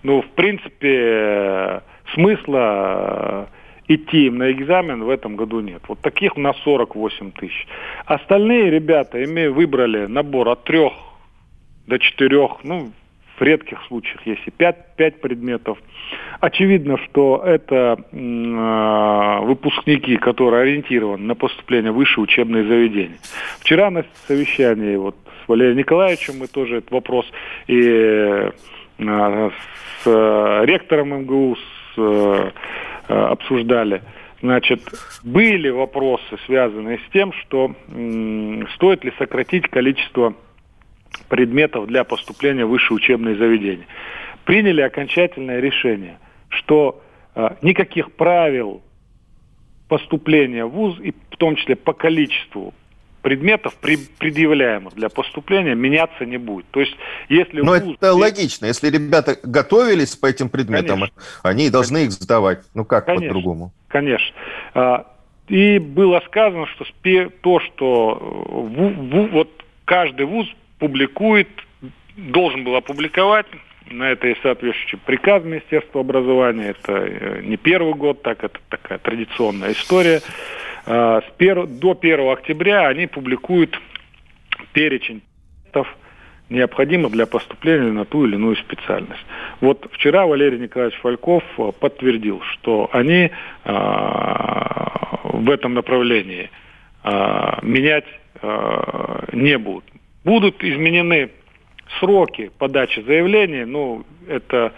Ну, 0.02 0.22
в 0.22 0.28
принципе, 0.30 1.82
смысла 2.14 3.48
э, 3.88 3.94
идти 3.94 4.26
им 4.26 4.38
на 4.38 4.52
экзамен 4.52 5.04
в 5.04 5.10
этом 5.10 5.36
году 5.36 5.60
нет. 5.60 5.82
Вот 5.88 6.00
таких 6.00 6.36
у 6.36 6.40
нас 6.40 6.56
48 6.64 7.32
тысяч. 7.32 7.66
Остальные 8.04 8.70
ребята 8.70 9.18
ими 9.18 9.46
выбрали 9.48 10.06
набор 10.06 10.48
от 10.48 10.64
трех 10.64 10.92
до 11.86 11.98
четырех, 11.98 12.58
ну, 12.62 12.92
в 13.38 13.42
редких 13.42 13.78
случаях 13.88 14.26
есть 14.26 14.42
и 14.46 14.50
5, 14.50 14.96
5 14.96 15.20
предметов. 15.20 15.78
Очевидно, 16.40 16.98
что 16.98 17.42
это 17.44 17.98
э, 18.10 19.44
выпускники, 19.44 20.16
которые 20.16 20.62
ориентированы 20.62 21.24
на 21.24 21.34
поступление 21.34 21.92
в 21.92 21.96
высшие 21.96 22.24
учебные 22.24 22.64
заведения. 22.64 23.18
Вчера 23.60 23.90
на 23.90 24.04
совещании 24.26 24.96
вот, 24.96 25.16
с 25.44 25.48
Валерием 25.48 25.76
Николаевичем 25.76 26.38
мы 26.38 26.46
тоже 26.46 26.78
этот 26.78 26.90
вопрос 26.90 27.26
и 27.66 27.80
э, 27.80 28.50
с 28.98 30.06
э, 30.06 30.62
ректором 30.64 31.10
МГУ 31.22 31.56
с, 31.56 31.98
э, 31.98 32.50
обсуждали. 33.08 34.02
Значит, 34.42 34.80
были 35.24 35.70
вопросы, 35.70 36.38
связанные 36.46 36.98
с 36.98 37.12
тем, 37.12 37.32
что 37.32 37.72
э, 37.88 38.62
стоит 38.74 39.04
ли 39.04 39.12
сократить 39.18 39.68
количество 39.68 40.34
предметов 41.28 41.86
для 41.86 42.04
поступления 42.04 42.64
в 42.64 42.70
высшее 42.70 42.96
учебное 42.96 43.36
заведение. 43.36 43.86
Приняли 44.44 44.80
окончательное 44.80 45.60
решение, 45.60 46.18
что 46.48 47.02
э, 47.34 47.48
никаких 47.62 48.12
правил 48.12 48.82
поступления 49.88 50.64
в 50.64 50.70
ВУЗ, 50.70 51.00
и 51.00 51.12
в 51.30 51.36
том 51.36 51.56
числе 51.56 51.76
по 51.76 51.92
количеству 51.92 52.74
предметов, 53.22 53.74
при, 53.80 53.96
предъявляемых 53.96 54.94
для 54.94 55.08
поступления, 55.08 55.74
меняться 55.74 56.24
не 56.24 56.36
будет. 56.36 56.66
То 56.70 56.80
есть, 56.80 56.96
если 57.28 57.60
Но 57.60 57.72
ВУЗ... 57.72 57.96
это 57.96 58.14
логично. 58.14 58.66
Если 58.66 58.88
ребята 58.88 59.36
готовились 59.42 60.14
по 60.14 60.26
этим 60.26 60.48
предметам, 60.48 61.00
Конечно. 61.00 61.22
они 61.42 61.70
должны 61.70 61.98
Конечно. 61.98 62.14
их 62.14 62.22
сдавать. 62.22 62.60
Ну 62.74 62.84
как 62.84 63.06
по-другому? 63.06 63.72
Конечно. 63.88 64.34
А, 64.74 65.06
и 65.48 65.80
было 65.80 66.22
сказано, 66.26 66.66
что 66.66 66.84
то, 67.42 67.60
что 67.60 68.14
в, 68.14 68.68
в, 68.70 69.30
вот 69.32 69.50
каждый 69.84 70.26
вуз 70.26 70.46
публикует, 70.78 71.48
должен 72.16 72.64
был 72.64 72.76
опубликовать, 72.76 73.46
на 73.90 74.10
это 74.10 74.26
есть 74.26 74.40
соответствующий 74.42 74.98
приказ 74.98 75.44
Министерства 75.44 76.00
образования, 76.00 76.70
это 76.70 76.92
э, 76.92 77.42
не 77.42 77.56
первый 77.56 77.94
год, 77.94 78.22
так 78.22 78.42
это 78.42 78.58
такая 78.68 78.98
традиционная 78.98 79.72
история. 79.72 80.20
А, 80.86 81.20
с 81.20 81.24
1, 81.38 81.78
до 81.78 81.96
1 82.00 82.28
октября 82.28 82.88
они 82.88 83.06
публикуют 83.06 83.78
перечень 84.72 85.22
необходимых 86.48 87.10
для 87.10 87.26
поступления 87.26 87.90
на 87.90 88.04
ту 88.04 88.24
или 88.24 88.36
иную 88.36 88.56
специальность. 88.56 89.24
Вот 89.60 89.88
вчера 89.92 90.26
Валерий 90.26 90.60
Николаевич 90.60 90.98
Фальков 91.00 91.42
э, 91.58 91.72
подтвердил, 91.78 92.40
что 92.52 92.88
они 92.92 93.30
а, 93.64 95.20
в 95.24 95.50
этом 95.50 95.74
направлении 95.74 96.50
менять 97.62 98.06
не 99.32 99.56
будут. 99.56 99.84
Будут 100.26 100.64
изменены 100.64 101.30
сроки 102.00 102.50
подачи 102.58 103.00
заявлений, 103.00 103.64
ну, 103.64 104.04
это 104.26 104.72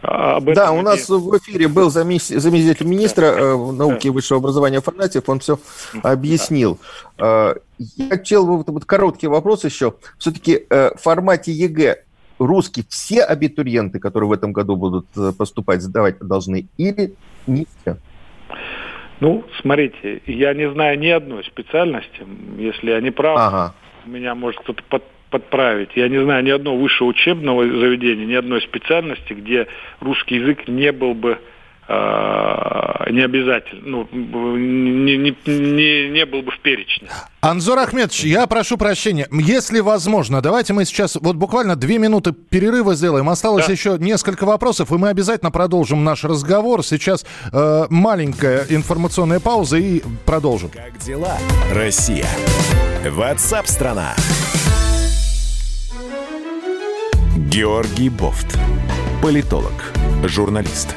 а, 0.00 0.36
об 0.36 0.48
этом 0.48 0.54
да, 0.54 0.72
у 0.72 0.80
нас 0.80 1.06
в 1.06 1.36
эфире 1.36 1.68
был 1.68 1.90
заместитель 1.90 2.86
министра 2.86 3.32
да. 3.32 3.40
Э, 3.40 3.72
науки 3.72 4.06
и 4.06 4.10
высшего 4.10 4.40
образования 4.40 4.78
Афанасьев, 4.78 5.28
он 5.28 5.40
все 5.40 5.58
объяснил. 6.02 6.80
Да. 7.18 7.56
Я 7.78 8.08
хотел 8.08 8.46
вот, 8.46 8.66
вот 8.68 8.86
короткий 8.86 9.26
вопрос 9.26 9.66
еще. 9.66 9.96
Все-таки 10.16 10.64
э, 10.70 10.94
в 10.94 10.98
формате 10.98 11.52
ЕГЭ 11.52 12.02
русский 12.38 12.86
все 12.88 13.22
абитуриенты, 13.22 13.98
которые 13.98 14.30
в 14.30 14.32
этом 14.32 14.54
году 14.54 14.76
будут 14.76 15.06
э, 15.14 15.32
поступать, 15.36 15.82
сдавать 15.82 16.20
должны 16.20 16.68
или 16.78 17.12
не 17.46 17.66
все? 17.82 17.98
Ну, 19.20 19.44
смотрите, 19.60 20.22
я 20.24 20.54
не 20.54 20.70
знаю 20.70 20.98
ни 20.98 21.08
одной 21.08 21.44
специальности, 21.44 22.26
если 22.56 22.92
я 22.92 23.02
не 23.02 23.10
прав, 23.10 23.38
ага. 23.38 23.74
Меня 24.06 24.34
может 24.34 24.60
кто-то 24.60 24.82
под, 24.88 25.04
подправить. 25.30 25.90
Я 25.96 26.08
не 26.08 26.22
знаю 26.22 26.44
ни 26.44 26.50
одного 26.50 26.76
высшего 26.76 27.08
учебного 27.08 27.64
заведения, 27.64 28.24
ни 28.24 28.34
одной 28.34 28.62
специальности, 28.62 29.32
где 29.32 29.66
русский 30.00 30.36
язык 30.36 30.68
не 30.68 30.92
был 30.92 31.14
бы 31.14 31.38
не 31.86 33.20
обязательно, 33.20 33.82
ну, 33.84 34.56
не, 34.56 35.16
не, 35.16 35.36
не, 35.46 36.10
не 36.10 36.26
был 36.26 36.42
бы 36.42 36.50
в 36.50 36.60
перечне. 36.60 37.08
Анзор 37.40 37.78
Ахмедович, 37.78 38.24
я 38.24 38.46
прошу 38.46 38.78
прощения. 38.78 39.28
Если 39.30 39.80
возможно, 39.80 40.40
давайте 40.40 40.72
мы 40.72 40.84
сейчас 40.86 41.16
вот 41.20 41.36
буквально 41.36 41.76
две 41.76 41.98
минуты 41.98 42.32
перерыва 42.32 42.94
сделаем. 42.94 43.28
Осталось 43.28 43.66
да. 43.66 43.72
еще 43.72 43.96
несколько 43.98 44.44
вопросов, 44.46 44.90
и 44.92 44.94
мы 44.94 45.10
обязательно 45.10 45.50
продолжим 45.50 46.04
наш 46.04 46.24
разговор. 46.24 46.82
Сейчас 46.82 47.26
э, 47.52 47.86
маленькая 47.90 48.64
информационная 48.70 49.40
пауза 49.40 49.76
и 49.76 50.02
продолжим. 50.24 50.70
Как 50.70 50.96
дела, 50.98 51.36
Россия? 51.72 52.26
Ватсап-страна! 53.06 54.14
Георгий 57.36 58.08
Бофт. 58.08 58.58
Политолог, 59.22 59.92
журналист, 60.24 60.96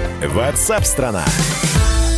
Ватсап-страна! 0.27 1.25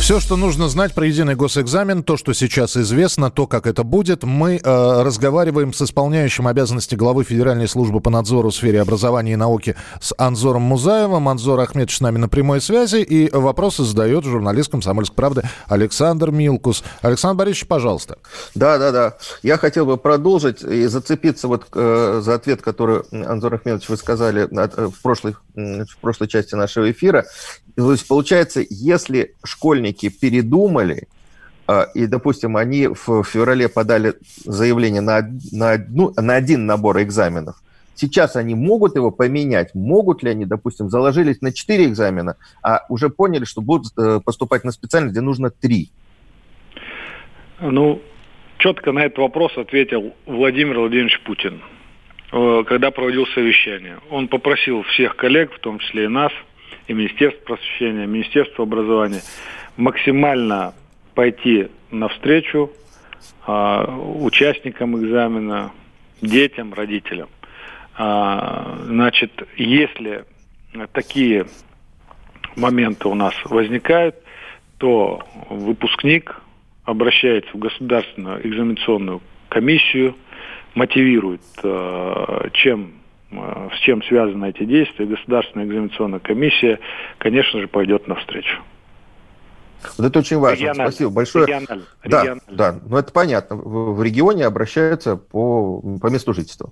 Все, 0.04 0.20
что 0.20 0.36
нужно 0.36 0.68
знать 0.68 0.92
про 0.92 1.06
единый 1.06 1.34
госэкзамен, 1.34 2.02
то, 2.02 2.18
что 2.18 2.34
сейчас 2.34 2.76
известно, 2.76 3.30
то, 3.30 3.46
как 3.46 3.66
это 3.66 3.84
будет, 3.84 4.22
мы 4.22 4.60
э, 4.62 5.02
разговариваем 5.02 5.72
с 5.72 5.80
исполняющим 5.80 6.46
обязанности 6.46 6.94
главы 6.94 7.24
Федеральной 7.24 7.66
службы 7.66 8.02
по 8.02 8.10
надзору 8.10 8.50
в 8.50 8.54
сфере 8.54 8.82
образования 8.82 9.32
и 9.32 9.36
науки 9.36 9.76
с 10.02 10.14
Анзором 10.18 10.60
Музаевым. 10.60 11.26
Анзор 11.26 11.58
Ахмедович 11.60 11.96
с 11.96 12.00
нами 12.02 12.18
на 12.18 12.28
прямой 12.28 12.60
связи, 12.60 12.98
и 12.98 13.30
вопросы 13.34 13.82
задает 13.82 14.24
журналист 14.24 14.70
«Комсомольской 14.70 15.16
правды» 15.16 15.42
Александр 15.68 16.30
Милкус. 16.32 16.84
Александр 17.00 17.38
Борисович, 17.38 17.66
пожалуйста. 17.66 18.18
Да, 18.54 18.76
да, 18.76 18.92
да. 18.92 19.16
Я 19.42 19.56
хотел 19.56 19.86
бы 19.86 19.96
продолжить 19.96 20.62
и 20.62 20.84
зацепиться 20.84 21.48
вот 21.48 21.64
э, 21.72 22.20
за 22.22 22.34
ответ, 22.34 22.60
который, 22.60 23.04
Анзор 23.10 23.54
Ахмедович, 23.54 23.88
вы 23.88 23.96
сказали 23.96 24.46
э, 24.50 24.86
в 24.88 25.00
прошлой, 25.00 25.34
в 25.54 25.96
прошлой 26.02 26.28
части 26.28 26.54
нашего 26.54 26.90
эфира. 26.90 27.24
То 27.76 27.92
есть, 27.92 28.06
получается, 28.06 28.64
если 28.68 29.34
школьники 29.44 30.08
передумали, 30.08 31.08
а, 31.66 31.86
и, 31.94 32.06
допустим, 32.06 32.56
они 32.56 32.88
в 32.88 33.24
феврале 33.24 33.68
подали 33.68 34.14
заявление 34.44 35.00
на, 35.00 35.28
на, 35.50 35.72
одну, 35.72 36.12
на 36.16 36.34
один 36.34 36.66
набор 36.66 37.02
экзаменов, 37.02 37.56
сейчас 37.94 38.36
они 38.36 38.54
могут 38.54 38.96
его 38.96 39.10
поменять? 39.10 39.74
Могут 39.74 40.22
ли 40.22 40.30
они, 40.30 40.44
допустим, 40.44 40.88
заложились 40.88 41.40
на 41.40 41.52
4 41.52 41.86
экзамена, 41.86 42.36
а 42.62 42.82
уже 42.88 43.08
поняли, 43.08 43.44
что 43.44 43.60
будут 43.60 43.92
э, 43.98 44.20
поступать 44.24 44.64
на 44.64 44.72
специальность, 44.72 45.12
где 45.12 45.20
нужно 45.20 45.50
3? 45.50 45.90
Ну, 47.60 48.02
четко 48.58 48.92
на 48.92 49.00
этот 49.00 49.18
вопрос 49.18 49.56
ответил 49.56 50.14
Владимир 50.26 50.78
Владимирович 50.78 51.20
Путин, 51.22 51.62
э, 52.32 52.64
когда 52.66 52.90
проводил 52.90 53.26
совещание. 53.28 53.98
Он 54.10 54.28
попросил 54.28 54.82
всех 54.82 55.16
коллег, 55.16 55.52
в 55.52 55.60
том 55.60 55.78
числе 55.78 56.04
и 56.04 56.08
нас, 56.08 56.32
и 56.86 56.92
Министерство 56.92 57.44
просвещения, 57.44 58.06
Министерство 58.06 58.64
образования 58.64 59.22
максимально 59.76 60.74
пойти 61.14 61.68
навстречу 61.90 62.70
э, 63.46 63.84
участникам 64.16 64.96
экзамена, 64.96 65.72
детям, 66.20 66.74
родителям. 66.74 67.28
А, 67.96 68.78
значит, 68.84 69.30
если 69.56 70.24
такие 70.92 71.46
моменты 72.56 73.08
у 73.08 73.14
нас 73.14 73.34
возникают, 73.44 74.16
то 74.78 75.22
выпускник 75.48 76.40
обращается 76.84 77.50
в 77.52 77.58
государственную 77.58 78.46
экзаменационную 78.46 79.22
комиссию, 79.48 80.16
мотивирует, 80.74 81.42
э, 81.62 82.48
чем 82.52 82.92
с 83.74 83.78
чем 83.80 84.02
связаны 84.04 84.50
эти 84.50 84.64
действия, 84.64 85.06
Государственная 85.06 85.66
экзаменационная 85.66 86.20
комиссия, 86.20 86.78
конечно 87.18 87.60
же, 87.60 87.68
пойдет 87.68 88.06
навстречу. 88.08 88.58
Вот 89.96 90.06
это 90.06 90.18
очень 90.18 90.38
важно. 90.38 90.60
Региональ. 90.60 90.88
Спасибо 90.88 91.10
большое. 91.10 91.46
Региональ. 91.46 91.82
Да, 92.04 92.22
Региональ. 92.22 92.40
да, 92.48 92.80
ну 92.86 92.96
это 92.96 93.12
понятно. 93.12 93.56
В, 93.56 93.94
в 93.94 94.02
регионе 94.02 94.46
обращаются 94.46 95.16
по, 95.16 95.80
по 96.00 96.06
месту 96.08 96.34
жительства. 96.34 96.70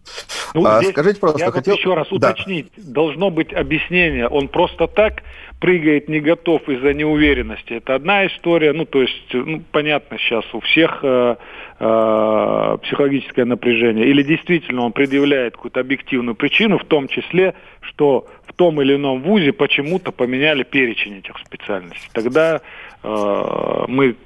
Ну, 0.54 0.66
а, 0.66 0.82
скажите, 0.82 1.20
пожалуйста, 1.20 1.46
я 1.46 1.52
хотел... 1.52 1.74
еще 1.74 1.94
раз 1.94 2.10
уточнить. 2.12 2.70
Да. 2.76 2.92
Должно 2.92 3.30
быть 3.30 3.52
объяснение. 3.52 4.28
Он 4.28 4.48
просто 4.48 4.86
так 4.86 5.22
прыгает 5.62 6.08
не 6.08 6.18
готов 6.18 6.68
из-за 6.68 6.92
неуверенности. 6.92 7.74
Это 7.74 7.94
одна 7.94 8.26
история. 8.26 8.72
Ну, 8.72 8.84
то 8.84 9.00
есть, 9.00 9.32
ну, 9.32 9.62
понятно 9.70 10.18
сейчас 10.18 10.44
у 10.52 10.58
всех 10.58 10.98
э, 11.04 11.36
э, 11.78 12.78
психологическое 12.82 13.44
напряжение. 13.44 14.06
Или 14.06 14.24
действительно 14.24 14.82
он 14.82 14.92
предъявляет 14.92 15.54
какую-то 15.54 15.78
объективную 15.78 16.34
причину, 16.34 16.78
в 16.78 16.84
том 16.84 17.06
числе, 17.06 17.54
что 17.80 18.26
в 18.44 18.52
том 18.54 18.82
или 18.82 18.96
ином 18.96 19.22
вузе 19.22 19.52
почему-то 19.52 20.10
поменяли 20.10 20.64
перечень 20.64 21.18
этих 21.18 21.38
специальностей. 21.38 22.10
Тогда 22.12 22.60
мы 23.02 24.16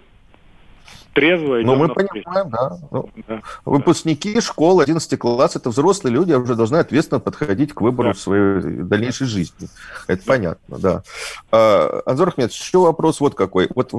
трезво 1.16 1.62
идем 1.62 1.68
Ну, 1.68 1.76
мы 1.76 1.88
понимаем, 1.88 2.50
да. 2.50 2.78
Ну, 2.90 3.08
да. 3.26 3.40
Выпускники 3.64 4.34
да. 4.34 4.40
школы 4.42 4.82
11 4.82 5.18
класс– 5.18 5.56
это 5.56 5.70
взрослые 5.70 6.12
люди, 6.12 6.32
уже 6.34 6.54
должны 6.54 6.76
ответственно 6.76 7.20
подходить 7.20 7.72
к 7.72 7.80
выбору 7.80 8.10
да. 8.10 8.14
своей 8.14 8.82
дальнейшей 8.82 9.26
жизни. 9.26 9.68
Это 10.08 10.22
да. 10.22 10.26
понятно, 10.26 10.78
да. 10.78 11.02
А, 11.50 12.02
Анзор 12.04 12.28
Ахмедович, 12.28 12.60
еще 12.60 12.78
вопрос 12.80 13.20
вот 13.20 13.34
какой. 13.34 13.68
Вот 13.74 13.92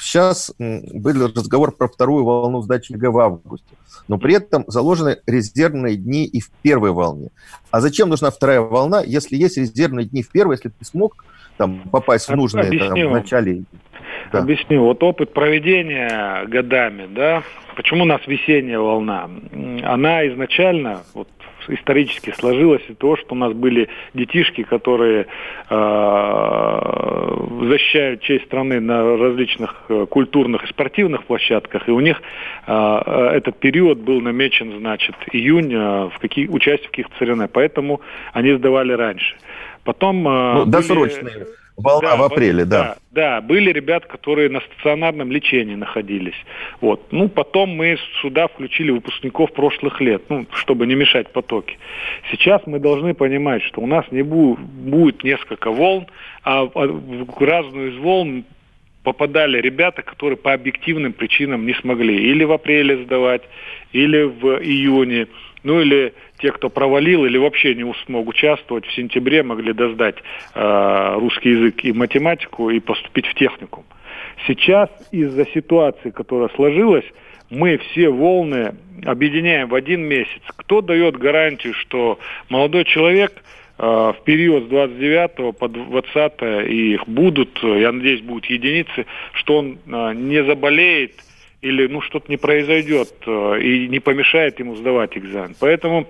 сейчас 0.00 0.54
был 0.58 1.26
разговор 1.26 1.70
про 1.72 1.86
вторую 1.86 2.24
волну 2.24 2.62
сдачи 2.62 2.92
ЕГЭ 2.92 3.10
в 3.10 3.18
августе, 3.18 3.76
но 4.08 4.16
при 4.16 4.34
этом 4.34 4.64
заложены 4.66 5.18
резервные 5.26 5.96
дни 5.96 6.24
и 6.24 6.40
в 6.40 6.50
первой 6.62 6.92
волне. 6.92 7.28
А 7.70 7.82
зачем 7.82 8.08
нужна 8.08 8.30
вторая 8.30 8.62
волна, 8.62 9.02
если 9.02 9.36
есть 9.36 9.58
резервные 9.58 10.06
дни 10.06 10.22
в 10.22 10.30
первой, 10.30 10.54
если 10.54 10.70
ты 10.70 10.84
смог 10.86 11.24
там, 11.58 11.88
попасть 11.90 12.28
в 12.28 12.34
нужные 12.34 12.78
там, 12.78 12.94
в 12.94 13.12
начале 13.12 13.64
да. 14.32 14.40
Объясню. 14.40 14.82
Вот 14.82 15.02
опыт 15.02 15.32
проведения 15.32 16.44
годами, 16.46 17.06
да, 17.08 17.42
почему 17.76 18.02
у 18.02 18.06
нас 18.06 18.20
весенняя 18.26 18.78
волна? 18.78 19.28
Она 19.84 20.26
изначально, 20.28 21.02
вот 21.14 21.28
исторически 21.68 22.32
сложилось 22.38 22.82
и 22.88 22.94
то, 22.94 23.16
что 23.16 23.34
у 23.34 23.38
нас 23.38 23.52
были 23.52 23.88
детишки, 24.12 24.62
которые 24.62 25.26
э, 25.70 25.76
защищают 27.68 28.20
честь 28.22 28.44
страны 28.46 28.80
на 28.80 29.16
различных 29.16 29.84
э, 29.88 30.06
культурных 30.08 30.64
и 30.64 30.68
спортивных 30.68 31.24
площадках, 31.24 31.88
и 31.88 31.92
у 31.92 32.00
них 32.00 32.20
э, 32.66 33.30
этот 33.34 33.58
период 33.58 33.98
был 33.98 34.20
намечен, 34.20 34.78
значит, 34.78 35.14
июнь 35.32 35.72
э, 35.72 36.08
в 36.08 36.18
какие, 36.20 36.48
участие 36.48 36.88
в 36.88 36.90
каких-то 36.90 37.16
соревнованиях, 37.18 37.52
поэтому 37.52 38.00
они 38.32 38.54
сдавали 38.54 38.92
раньше. 38.92 39.36
Потом... 39.84 40.26
Э, 40.28 40.54
ну, 40.54 40.60
были... 40.60 40.70
досрочные 40.70 41.46
Волна 41.76 42.10
да, 42.10 42.16
в 42.16 42.22
апреле, 42.22 42.64
да. 42.64 42.82
да. 42.82 42.96
Да, 43.10 43.40
были 43.40 43.72
ребята, 43.72 44.06
которые 44.06 44.48
на 44.48 44.60
стационарном 44.60 45.32
лечении 45.32 45.74
находились. 45.74 46.34
Вот. 46.80 47.12
Ну, 47.12 47.28
потом 47.28 47.70
мы 47.70 47.98
сюда 48.22 48.46
включили 48.46 48.90
выпускников 48.90 49.52
прошлых 49.52 50.00
лет, 50.00 50.22
ну, 50.28 50.46
чтобы 50.52 50.86
не 50.86 50.94
мешать 50.94 51.32
потоки. 51.32 51.78
Сейчас 52.30 52.62
мы 52.66 52.78
должны 52.78 53.14
понимать, 53.14 53.62
что 53.62 53.80
у 53.80 53.86
нас 53.86 54.04
не 54.12 54.22
будет, 54.22 54.60
будет 54.60 55.24
несколько 55.24 55.70
волн, 55.70 56.06
а 56.42 56.64
в 56.64 57.40
разную 57.40 57.92
из 57.92 57.98
волн 57.98 58.44
попадали 59.04 59.60
ребята, 59.60 60.02
которые 60.02 60.36
по 60.36 60.52
объективным 60.52 61.12
причинам 61.12 61.66
не 61.66 61.74
смогли 61.74 62.16
или 62.16 62.44
в 62.44 62.52
апреле 62.52 63.04
сдавать, 63.04 63.42
или 63.92 64.22
в 64.22 64.60
июне, 64.62 65.28
ну 65.64 65.80
или 65.80 66.14
те, 66.38 66.52
кто 66.52 66.68
провалил 66.68 67.24
или 67.24 67.38
вообще 67.38 67.74
не 67.74 67.92
смог 68.04 68.28
участвовать, 68.28 68.86
в 68.86 68.94
сентябре 68.94 69.42
могли 69.42 69.72
доздать 69.72 70.16
э, 70.54 71.14
русский 71.16 71.50
язык 71.50 71.84
и 71.84 71.92
математику 71.92 72.70
и 72.70 72.78
поступить 72.78 73.26
в 73.26 73.34
техникум. 73.34 73.84
Сейчас 74.46 74.90
из-за 75.10 75.46
ситуации, 75.46 76.10
которая 76.10 76.50
сложилась, 76.50 77.04
мы 77.50 77.78
все 77.78 78.10
волны 78.10 78.74
объединяем 79.04 79.68
в 79.68 79.74
один 79.74 80.02
месяц. 80.02 80.42
Кто 80.56 80.82
дает 80.82 81.16
гарантию, 81.16 81.72
что 81.74 82.18
молодой 82.50 82.84
человек 82.84 83.32
э, 83.78 83.82
в 83.82 84.16
период 84.24 84.64
с 84.64 84.68
29 84.68 85.56
по 85.56 85.68
20 85.68 86.68
и 86.68 86.94
их 86.94 87.08
будут, 87.08 87.58
я 87.62 87.90
надеюсь, 87.90 88.20
будут 88.20 88.44
единицы, 88.46 89.06
что 89.32 89.58
он 89.58 89.78
э, 89.86 90.12
не 90.14 90.44
заболеет 90.44 91.12
или 91.64 91.86
ну 91.86 92.00
что-то 92.02 92.30
не 92.30 92.36
произойдет 92.36 93.12
э, 93.26 93.60
и 93.60 93.88
не 93.88 93.98
помешает 93.98 94.58
ему 94.60 94.76
сдавать 94.76 95.16
экзамен. 95.16 95.56
Поэтому 95.58 96.06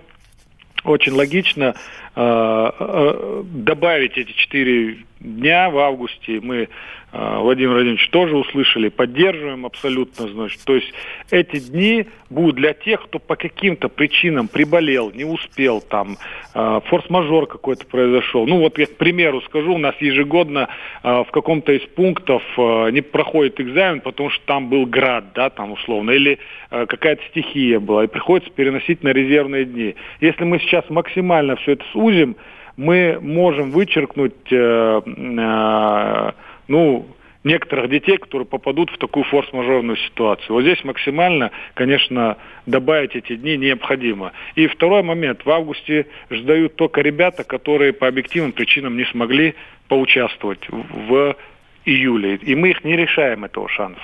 очень 0.84 1.12
логично 1.12 1.75
э, 2.14 2.20
э, 2.20 3.42
добавить 3.44 4.18
эти 4.18 4.32
четыре 4.32 4.99
дня 5.25 5.71
в 5.71 5.78
августе. 5.78 6.40
Мы 6.40 6.69
а, 7.16 7.38
Владимир 7.38 7.73
Владимирович 7.73 8.09
тоже 8.11 8.37
услышали, 8.37 8.88
поддерживаем 8.88 9.66
абсолютно, 9.66 10.26
значит. 10.28 10.61
То 10.64 10.75
есть 10.75 10.93
эти 11.31 11.61
дни 11.61 12.07
будут 12.28 12.57
для 12.57 12.75
тех, 12.75 13.04
кто 13.04 13.21
по 13.21 13.37
каким-то 13.37 13.88
причинам 13.88 14.49
приболел, 14.49 15.12
не 15.12 15.25
успел, 15.25 15.81
там, 15.81 16.16
а, 16.54 16.81
форс-мажор 16.81 17.47
какой-то 17.47 17.87
произошел. 17.87 18.47
Ну 18.47 18.59
вот 18.59 18.78
я 18.78 18.87
к 18.87 18.97
примеру 18.97 19.40
скажу, 19.43 19.75
у 19.75 19.78
нас 19.78 19.95
ежегодно 20.00 20.69
а, 21.02 21.23
в 21.23 21.31
каком-то 21.31 21.73
из 21.73 21.83
пунктов 21.95 22.43
не 22.57 23.00
проходит 23.00 23.61
экзамен, 23.61 24.00
потому 24.00 24.31
что 24.31 24.45
там 24.47 24.69
был 24.69 24.85
град, 24.87 25.26
да, 25.35 25.50
там 25.50 25.73
условно, 25.73 26.11
или 26.11 26.38
какая-то 26.71 27.23
стихия 27.31 27.78
была, 27.78 28.04
и 28.04 28.09
приходится 28.09 28.52
переносить 28.52 29.02
на 29.02 29.11
резервные 29.11 29.64
дни. 29.64 29.95
Если 30.21 30.45
мы 30.45 30.59
сейчас 30.59 30.88
максимально 30.90 31.57
все 31.57 31.73
это 31.73 31.85
сузим, 31.93 32.37
мы 32.76 33.19
можем 33.21 33.71
вычеркнуть 33.71 34.50
э, 34.50 35.00
э, 35.04 36.33
ну, 36.69 37.07
некоторых 37.45 37.90
детей, 37.90 38.16
которые 38.16 38.47
попадут 38.47 38.90
в 38.90 38.99
такую 38.99 39.25
форс-мажорную 39.25 39.97
ситуацию. 39.97 40.54
Вот 40.54 40.62
здесь 40.62 40.83
максимально, 40.83 41.50
конечно, 41.75 42.38
добавить 42.66 43.14
эти 43.14 43.37
дни 43.37 43.57
необходимо. 43.57 44.33
И 44.54 44.66
второй 44.66 45.02
момент. 45.02 45.45
В 45.45 45.50
августе 45.50 46.07
ждают 46.31 46.75
только 46.76 47.02
ребята, 47.02 47.45
которые 47.45 47.93
по 47.93 48.09
объективным 48.09 48.52
причинам 48.52 48.97
не 48.97 49.04
смогли 49.04 49.54
поучаствовать 49.88 50.66
в 50.71 51.37
июле. 51.85 52.37
И 52.37 52.54
мы 52.54 52.71
их 52.71 52.83
не 52.83 52.97
решаем 52.97 53.45
этого 53.45 53.69
шанса. 53.69 54.00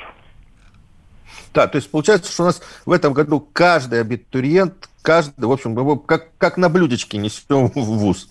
Да, 1.54 1.66
то 1.66 1.76
есть 1.76 1.90
получается, 1.90 2.30
что 2.30 2.42
у 2.42 2.46
нас 2.46 2.62
в 2.84 2.92
этом 2.92 3.12
году 3.12 3.40
каждый 3.40 4.00
абитуриент, 4.00 4.89
каждый, 5.02 5.46
в 5.46 5.52
общем, 5.52 5.98
как, 6.06 6.36
как 6.38 6.56
на 6.56 6.68
блюдечке 6.68 7.18
несем 7.18 7.66
в 7.74 7.98
ВУЗ. 7.98 8.28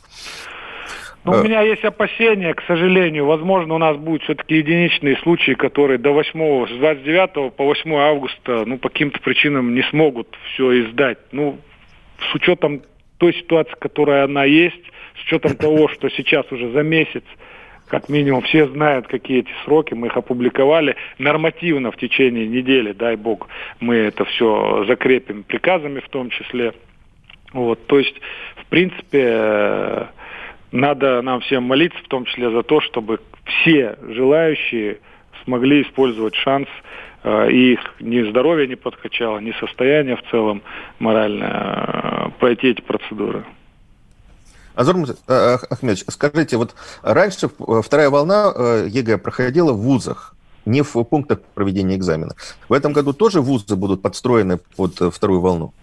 Ну, 1.26 1.34
у 1.34 1.44
меня 1.44 1.62
есть 1.62 1.84
опасения, 1.84 2.54
к 2.54 2.64
сожалению. 2.66 3.26
Возможно, 3.26 3.76
у 3.76 3.78
нас 3.78 3.98
будут 3.98 4.24
все-таки 4.24 4.56
единичные 4.56 5.18
случаи, 5.18 5.52
которые 5.52 5.98
до 5.98 6.12
8, 6.12 6.68
с 6.68 6.80
29 6.80 7.54
по 7.56 7.66
8 7.66 7.94
августа, 7.94 8.64
ну, 8.66 8.78
по 8.78 8.90
каким-то 8.90 9.20
причинам 9.20 9.76
не 9.76 9.84
смогут 9.84 10.36
все 10.54 10.86
издать. 10.86 11.20
Ну, 11.32 11.60
с 12.32 12.36
учетом 12.36 12.84
той 13.18 13.34
ситуации, 13.34 13.76
которая 13.80 14.24
она 14.24 14.46
есть, 14.46 14.82
с 15.20 15.26
учетом 15.26 15.56
того, 15.58 15.90
что 15.90 16.10
сейчас 16.10 16.50
уже 16.52 16.72
за 16.72 16.84
месяц 16.84 17.24
как 17.90 18.08
минимум 18.08 18.42
все 18.44 18.68
знают, 18.68 19.08
какие 19.08 19.40
эти 19.40 19.52
сроки, 19.66 19.94
мы 19.96 20.08
их 20.08 20.16
опубликовали 20.16 20.96
нормативно 21.18 21.92
в 21.92 21.98
течение 21.98 22.48
недели, 22.48 22.94
дай 22.94 23.16
бог, 23.16 23.50
мы 23.80 23.96
это 23.96 24.26
все 24.26 24.86
закрепим 24.88 25.44
приказами 25.44 26.00
в 26.00 26.08
том 26.10 26.30
числе. 26.30 26.74
Вот, 27.52 27.88
то 27.88 27.98
есть, 27.98 28.16
в 28.58 28.66
принципе, 28.68 30.08
надо 30.72 31.22
нам 31.24 31.42
всем 31.42 31.64
молиться, 31.64 31.98
в 32.04 32.08
том 32.08 32.26
числе 32.26 32.52
за 32.52 32.62
то, 32.62 32.80
чтобы 32.80 33.20
все 33.46 33.98
желающие 34.08 35.00
смогли 35.44 35.82
использовать 35.82 36.36
шанс, 36.36 36.68
э, 37.24 37.52
и 37.52 37.74
их 37.74 37.96
ни 38.00 38.22
здоровье 38.30 38.68
не 38.68 38.76
подкачало, 38.76 39.40
ни 39.40 39.52
состояние 39.54 40.16
в 40.16 40.24
целом 40.30 40.62
морально 41.00 42.30
э, 42.36 42.40
пройти 42.40 42.70
эти 42.70 42.82
процедуры. 42.82 43.44
Анзор 44.80 44.96
э, 45.28 45.58
Ахмедович, 45.70 46.06
скажите, 46.08 46.56
вот 46.56 46.74
раньше 47.02 47.50
вторая 47.84 48.10
волна 48.10 48.54
ЕГЭ 48.88 49.18
проходила 49.18 49.74
в 49.74 49.80
вузах, 49.80 50.36
не 50.66 50.84
в 50.84 51.04
пунктах 51.04 51.42
проведения 51.54 51.96
экзамена. 51.96 52.34
В 52.70 52.74
этом 52.74 52.94
году 52.94 53.12
тоже 53.12 53.42
вузы 53.42 53.76
будут 53.76 54.02
подстроены 54.02 54.58
под 54.78 54.94
вторую 55.14 55.42
волну? 55.42 55.74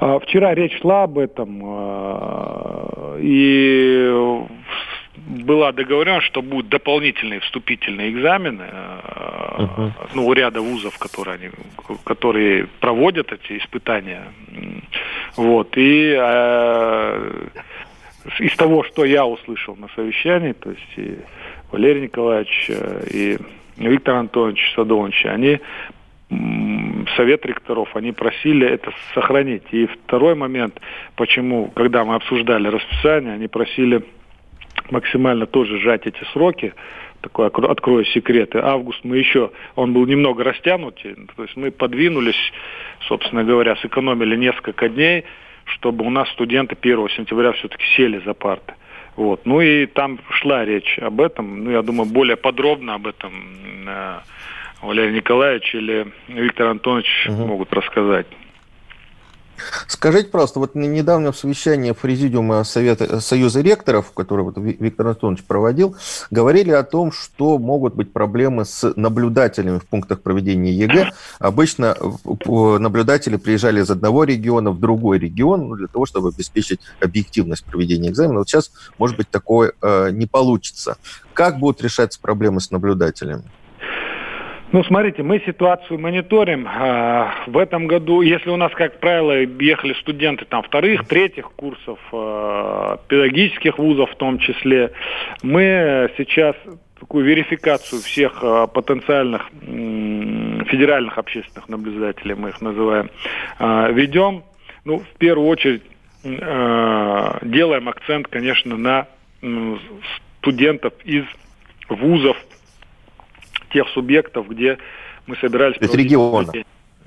А, 0.00 0.18
вчера 0.20 0.54
речь 0.54 0.80
шла 0.80 1.02
об 1.02 1.18
этом, 1.18 1.60
а, 1.64 3.18
и 3.20 4.10
была 5.26 5.72
договоренность, 5.72 6.26
что 6.26 6.42
будут 6.42 6.68
дополнительные 6.68 7.40
вступительные 7.40 8.10
экзамены 8.10 8.62
uh-huh. 8.62 9.92
ну, 10.14 10.26
у 10.26 10.32
ряда 10.32 10.60
вузов, 10.60 10.98
которые, 10.98 11.34
они, 11.34 11.50
которые 12.04 12.66
проводят 12.80 13.32
эти 13.32 13.58
испытания. 13.58 14.24
Вот. 15.36 15.76
И 15.76 16.14
э, 16.18 17.46
из 18.38 18.56
того, 18.56 18.84
что 18.84 19.04
я 19.04 19.26
услышал 19.26 19.76
на 19.76 19.88
совещании, 19.94 20.52
то 20.52 20.70
есть 20.70 20.92
и 20.96 21.18
Валерий 21.70 22.02
Николаевич, 22.02 22.70
и 23.10 23.38
Виктор 23.76 24.16
Антонович 24.16 24.72
Садович, 24.74 25.24
они 25.26 25.60
совет 27.16 27.44
ректоров, 27.44 27.94
они 27.94 28.12
просили 28.12 28.66
это 28.66 28.92
сохранить. 29.14 29.64
И 29.72 29.86
второй 29.86 30.34
момент, 30.34 30.80
почему, 31.16 31.70
когда 31.74 32.04
мы 32.04 32.14
обсуждали 32.14 32.68
расписание, 32.68 33.34
они 33.34 33.48
просили 33.48 34.02
максимально 34.90 35.46
тоже 35.46 35.78
сжать 35.78 36.06
эти 36.06 36.22
сроки, 36.32 36.74
такой 37.20 37.46
открою 37.46 38.04
секреты. 38.06 38.58
Август 38.58 39.00
мы 39.04 39.18
еще, 39.18 39.50
он 39.76 39.92
был 39.92 40.06
немного 40.06 40.44
растянут, 40.44 41.00
то 41.36 41.42
есть 41.42 41.56
мы 41.56 41.70
подвинулись, 41.70 42.52
собственно 43.08 43.44
говоря, 43.44 43.76
сэкономили 43.76 44.36
несколько 44.36 44.88
дней, 44.88 45.24
чтобы 45.64 46.04
у 46.04 46.10
нас 46.10 46.28
студенты 46.30 46.76
1 46.80 47.08
сентября 47.10 47.52
все-таки 47.52 47.84
сели 47.96 48.20
за 48.24 48.34
парты. 48.34 48.74
Вот. 49.16 49.44
Ну 49.44 49.60
и 49.60 49.86
там 49.86 50.18
шла 50.30 50.64
речь 50.64 50.98
об 50.98 51.20
этом, 51.20 51.64
ну 51.64 51.70
я 51.70 51.82
думаю, 51.82 52.08
более 52.10 52.36
подробно 52.36 52.94
об 52.94 53.06
этом 53.06 53.32
э, 53.86 54.18
Валерий 54.80 55.14
Николаевич 55.14 55.74
или 55.74 56.06
Виктор 56.28 56.68
Антонович 56.68 57.28
угу. 57.28 57.46
могут 57.46 57.72
рассказать. 57.72 58.26
Скажите, 59.86 60.28
просто, 60.28 60.58
вот 60.58 60.74
на 60.74 60.84
недавнем 60.84 61.34
совещании 61.34 61.92
Президиума 61.92 62.64
Совета, 62.64 63.20
Союза 63.20 63.60
ректоров, 63.60 64.12
который 64.12 64.44
вот 64.44 64.56
Виктор 64.56 65.08
Антонович 65.08 65.44
проводил, 65.44 65.96
говорили 66.30 66.70
о 66.70 66.82
том, 66.82 67.12
что 67.12 67.58
могут 67.58 67.94
быть 67.94 68.12
проблемы 68.12 68.64
с 68.64 68.92
наблюдателями 68.96 69.78
в 69.78 69.86
пунктах 69.86 70.20
проведения 70.22 70.72
ЕГЭ. 70.72 71.10
Обычно 71.38 71.96
наблюдатели 72.24 73.36
приезжали 73.36 73.82
из 73.82 73.90
одного 73.90 74.24
региона 74.24 74.70
в 74.70 74.80
другой 74.80 75.18
регион 75.18 75.68
ну, 75.68 75.76
для 75.76 75.86
того, 75.86 76.06
чтобы 76.06 76.28
обеспечить 76.28 76.80
объективность 77.00 77.64
проведения 77.64 78.08
экзамена. 78.08 78.38
Вот 78.38 78.48
сейчас, 78.48 78.72
может 78.98 79.16
быть, 79.16 79.28
такое 79.28 79.72
э, 79.80 80.10
не 80.12 80.26
получится. 80.26 80.96
Как 81.34 81.58
будут 81.58 81.82
решаться 81.82 82.20
проблемы 82.20 82.60
с 82.60 82.70
наблюдателями? 82.70 83.44
Ну, 84.72 84.82
смотрите, 84.84 85.22
мы 85.22 85.38
ситуацию 85.40 86.00
мониторим. 86.00 86.66
А, 86.66 87.34
в 87.46 87.58
этом 87.58 87.86
году, 87.86 88.22
если 88.22 88.48
у 88.48 88.56
нас, 88.56 88.72
как 88.72 89.00
правило, 89.00 89.38
ехали 89.42 89.92
студенты 90.00 90.46
там 90.46 90.62
вторых, 90.62 91.06
третьих 91.06 91.52
курсов, 91.52 91.98
а, 92.10 92.96
педагогических 93.06 93.78
вузов 93.78 94.10
в 94.10 94.16
том 94.16 94.38
числе, 94.38 94.92
мы 95.42 96.10
сейчас 96.16 96.56
такую 96.98 97.26
верификацию 97.26 98.00
всех 98.00 98.38
а, 98.42 98.66
потенциальных 98.66 99.50
федеральных 99.60 101.18
общественных 101.18 101.68
наблюдателей, 101.68 102.34
мы 102.34 102.48
их 102.48 102.62
называем, 102.62 103.10
ведем. 103.60 104.42
Ну, 104.86 105.00
в 105.00 105.18
первую 105.18 105.48
очередь, 105.48 105.82
делаем 106.24 107.88
акцент, 107.88 108.28
конечно, 108.28 108.76
на 108.78 109.06
студентов 110.40 110.94
из 111.04 111.24
вузов, 111.88 112.36
тех 113.72 113.88
субъектов, 113.88 114.48
где 114.48 114.78
мы 115.26 115.36
собирались... 115.36 115.76
Из 115.78 115.94
региона. 115.94 116.52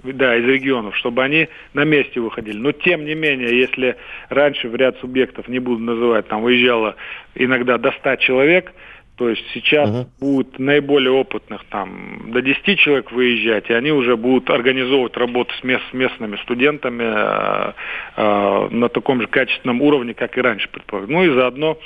Да, 0.04 0.36
из 0.36 0.46
регионов, 0.46 0.96
чтобы 0.98 1.24
они 1.24 1.48
на 1.74 1.84
месте 1.84 2.20
выходили. 2.20 2.58
Но 2.58 2.72
тем 2.74 3.06
не 3.06 3.16
менее, 3.16 3.58
если 3.58 3.96
раньше 4.30 4.70
в 4.70 4.76
ряд 4.76 4.98
субъектов, 5.00 5.48
не 5.48 5.60
буду 5.60 5.82
называть, 5.82 6.28
там 6.28 6.44
выезжало 6.44 6.96
иногда 7.34 7.78
до 7.78 7.92
100 7.92 8.18
человек, 8.18 8.72
то 9.16 9.30
есть 9.30 9.44
сейчас 9.54 9.90
uh-huh. 9.90 10.08
будут 10.20 10.60
наиболее 10.60 11.12
опытных 11.12 11.64
там 11.70 12.32
до 12.32 12.42
10 12.42 12.78
человек 12.78 13.12
выезжать, 13.12 13.70
и 13.70 13.74
они 13.74 13.92
уже 13.92 14.18
будут 14.18 14.50
организовывать 14.50 15.16
работу 15.16 15.54
с, 15.56 15.64
мест, 15.64 15.84
с 15.90 15.94
местными 15.94 16.36
студентами 16.44 17.04
э, 17.04 17.74
э, 18.18 18.68
на 18.72 18.90
таком 18.90 19.22
же 19.22 19.28
качественном 19.28 19.82
уровне, 19.82 20.14
как 20.14 20.38
и 20.38 20.42
раньше 20.42 20.68
предполагалось. 20.70 21.14
Ну 21.14 21.24
и 21.24 21.34
заодно 21.34 21.78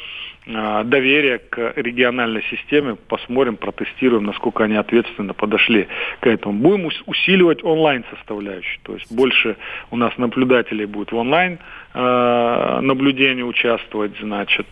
доверие 0.46 1.40
к 1.40 1.74
региональной 1.76 2.44
системе, 2.44 2.96
посмотрим, 2.96 3.56
протестируем, 3.58 4.24
насколько 4.24 4.64
они 4.64 4.76
ответственно 4.76 5.34
подошли 5.34 5.88
к 6.22 6.28
этому. 6.28 6.60
Будем 6.60 6.90
усиливать 7.06 7.64
онлайн 7.64 8.04
составляющую, 8.10 8.80
то 8.84 8.94
есть 8.96 9.12
больше 9.12 9.58
у 9.92 9.98
нас 9.98 10.18
наблюдателей 10.18 10.86
будет 10.86 11.12
в 11.12 11.18
онлайн 11.18 11.60
э, 11.94 12.80
наблюдении 12.82 13.44
участвовать, 13.44 14.14
значит, 14.20 14.66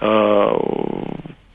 э, 0.00 0.50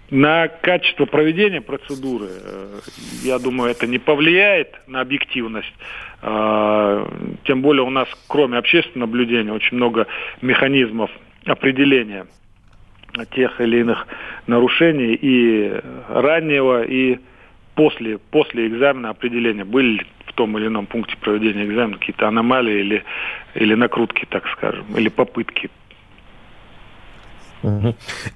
на 0.10 0.48
качество 0.48 1.06
проведения 1.06 1.62
процедуры, 1.62 2.28
э, 2.30 2.80
я 3.24 3.40
думаю, 3.40 3.72
это 3.72 3.88
не 3.88 4.00
повлияет 4.00 4.74
на 4.88 5.02
объективность. 5.02 5.74
Э, 6.22 7.06
тем 7.44 7.62
более 7.62 7.84
у 7.84 7.90
нас, 7.90 8.08
кроме 8.28 8.58
общественного 8.58 9.10
наблюдения, 9.10 9.52
очень 9.52 9.76
много 9.76 10.08
механизмов 10.42 11.12
определения 11.46 12.26
тех 13.26 13.60
или 13.62 13.80
иных 13.80 14.08
нарушений 14.48 15.18
и 15.20 15.82
раннего, 16.10 16.84
и 16.84 17.20
после, 17.76 18.18
после 18.18 18.68
экзамена 18.68 19.10
определения, 19.10 19.66
были 19.66 19.98
ли 20.00 20.06
в 20.26 20.34
том 20.34 20.58
или 20.58 20.68
ином 20.68 20.86
пункте 20.86 21.16
проведения 21.18 21.66
экзамена 21.66 21.98
какие-то 21.98 22.28
аномалии 22.28 22.80
или, 22.80 23.04
или 23.56 23.74
накрутки, 23.76 24.26
так 24.30 24.48
скажем, 24.50 24.86
или 24.96 25.10
попытки 25.10 25.70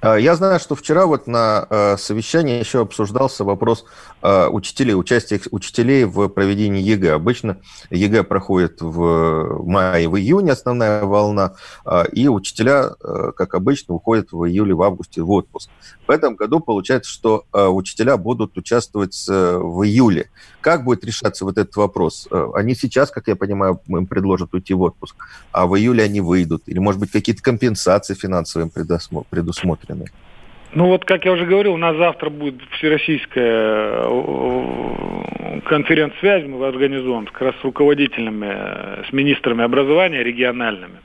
я 0.02 0.34
знаю, 0.36 0.60
что 0.60 0.74
вчера 0.74 1.06
вот 1.06 1.26
на 1.26 1.66
э, 1.68 1.96
совещании 1.96 2.58
еще 2.58 2.80
обсуждался 2.80 3.44
вопрос 3.44 3.84
э, 4.22 4.46
учителей, 4.48 4.94
участия 4.94 5.40
учителей 5.50 6.04
в 6.04 6.28
проведении 6.28 6.82
ЕГЭ. 6.82 7.12
Обычно 7.14 7.58
ЕГЭ 7.90 8.24
проходит 8.24 8.80
в 8.80 9.62
мае, 9.64 10.08
в 10.08 10.16
июне 10.16 10.52
основная 10.52 11.04
волна, 11.04 11.54
а, 11.84 12.04
и 12.04 12.28
учителя, 12.28 12.94
э, 13.02 13.32
как 13.36 13.54
обычно, 13.54 13.94
уходят 13.94 14.32
в 14.32 14.44
июле, 14.44 14.74
в 14.74 14.82
августе 14.82 15.22
в 15.22 15.30
отпуск. 15.30 15.70
В 16.06 16.10
этом 16.10 16.34
году 16.34 16.60
получается, 16.60 17.10
что 17.10 17.44
учителя 17.52 18.16
будут 18.16 18.56
участвовать 18.58 19.24
в 19.28 19.84
июле. 19.84 20.30
Как 20.60 20.84
будет 20.84 21.04
решаться 21.04 21.44
вот 21.44 21.58
этот 21.58 21.76
вопрос? 21.76 22.28
Они 22.54 22.74
сейчас, 22.74 23.10
как 23.10 23.28
я 23.28 23.36
понимаю, 23.36 23.80
им 23.88 24.06
предложат 24.06 24.52
уйти 24.52 24.74
в 24.74 24.82
отпуск, 24.82 25.14
а 25.52 25.66
в 25.66 25.76
июле 25.76 26.04
они 26.04 26.20
выйдут? 26.20 26.64
Или, 26.66 26.78
может 26.78 27.00
быть, 27.00 27.12
какие-то 27.12 27.42
компенсации 27.42 28.14
финансовые 28.14 28.70
предусмотрены? 28.70 30.06
Ну 30.74 30.86
вот, 30.86 31.04
как 31.04 31.26
я 31.26 31.32
уже 31.32 31.44
говорил, 31.44 31.74
у 31.74 31.78
нас 31.78 31.96
завтра 31.96 32.30
будет 32.30 32.62
всероссийская 32.78 34.04
э, 34.06 35.60
конференц-связь, 35.66 36.46
мы 36.46 36.66
организуем 36.66 37.26
как 37.26 37.42
раз 37.42 37.54
с 37.60 37.64
руководителями, 37.64 38.46
э, 38.48 39.02
с 39.06 39.12
министрами 39.12 39.64
образования 39.64 40.22
региональными. 40.22 41.00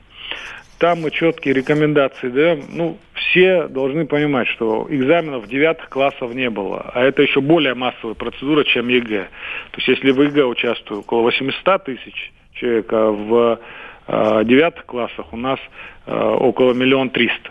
Там 0.78 1.00
мы 1.00 1.10
четкие 1.10 1.54
рекомендации 1.54 2.28
даем. 2.28 2.64
Ну, 2.72 2.98
все 3.14 3.66
должны 3.66 4.06
понимать, 4.06 4.46
что 4.48 4.86
экзаменов 4.88 5.48
девятых 5.48 5.88
классов 5.88 6.32
не 6.34 6.50
было, 6.50 6.90
а 6.94 7.02
это 7.02 7.22
еще 7.22 7.40
более 7.40 7.74
массовая 7.74 8.14
процедура, 8.14 8.62
чем 8.64 8.88
ЕГЭ. 8.88 9.28
То 9.72 9.76
есть, 9.76 9.88
если 9.88 10.12
в 10.12 10.22
ЕГЭ 10.22 10.44
участвует 10.44 11.00
около 11.00 11.22
800 11.22 11.84
тысяч 11.84 12.32
человек, 12.52 12.92
а 12.92 13.10
в 13.10 13.60
э, 14.06 14.44
девятых 14.44 14.86
классах 14.86 15.32
у 15.32 15.36
нас 15.36 15.58
э, 16.06 16.16
около 16.16 16.72
миллион 16.74 17.10
триста. 17.10 17.50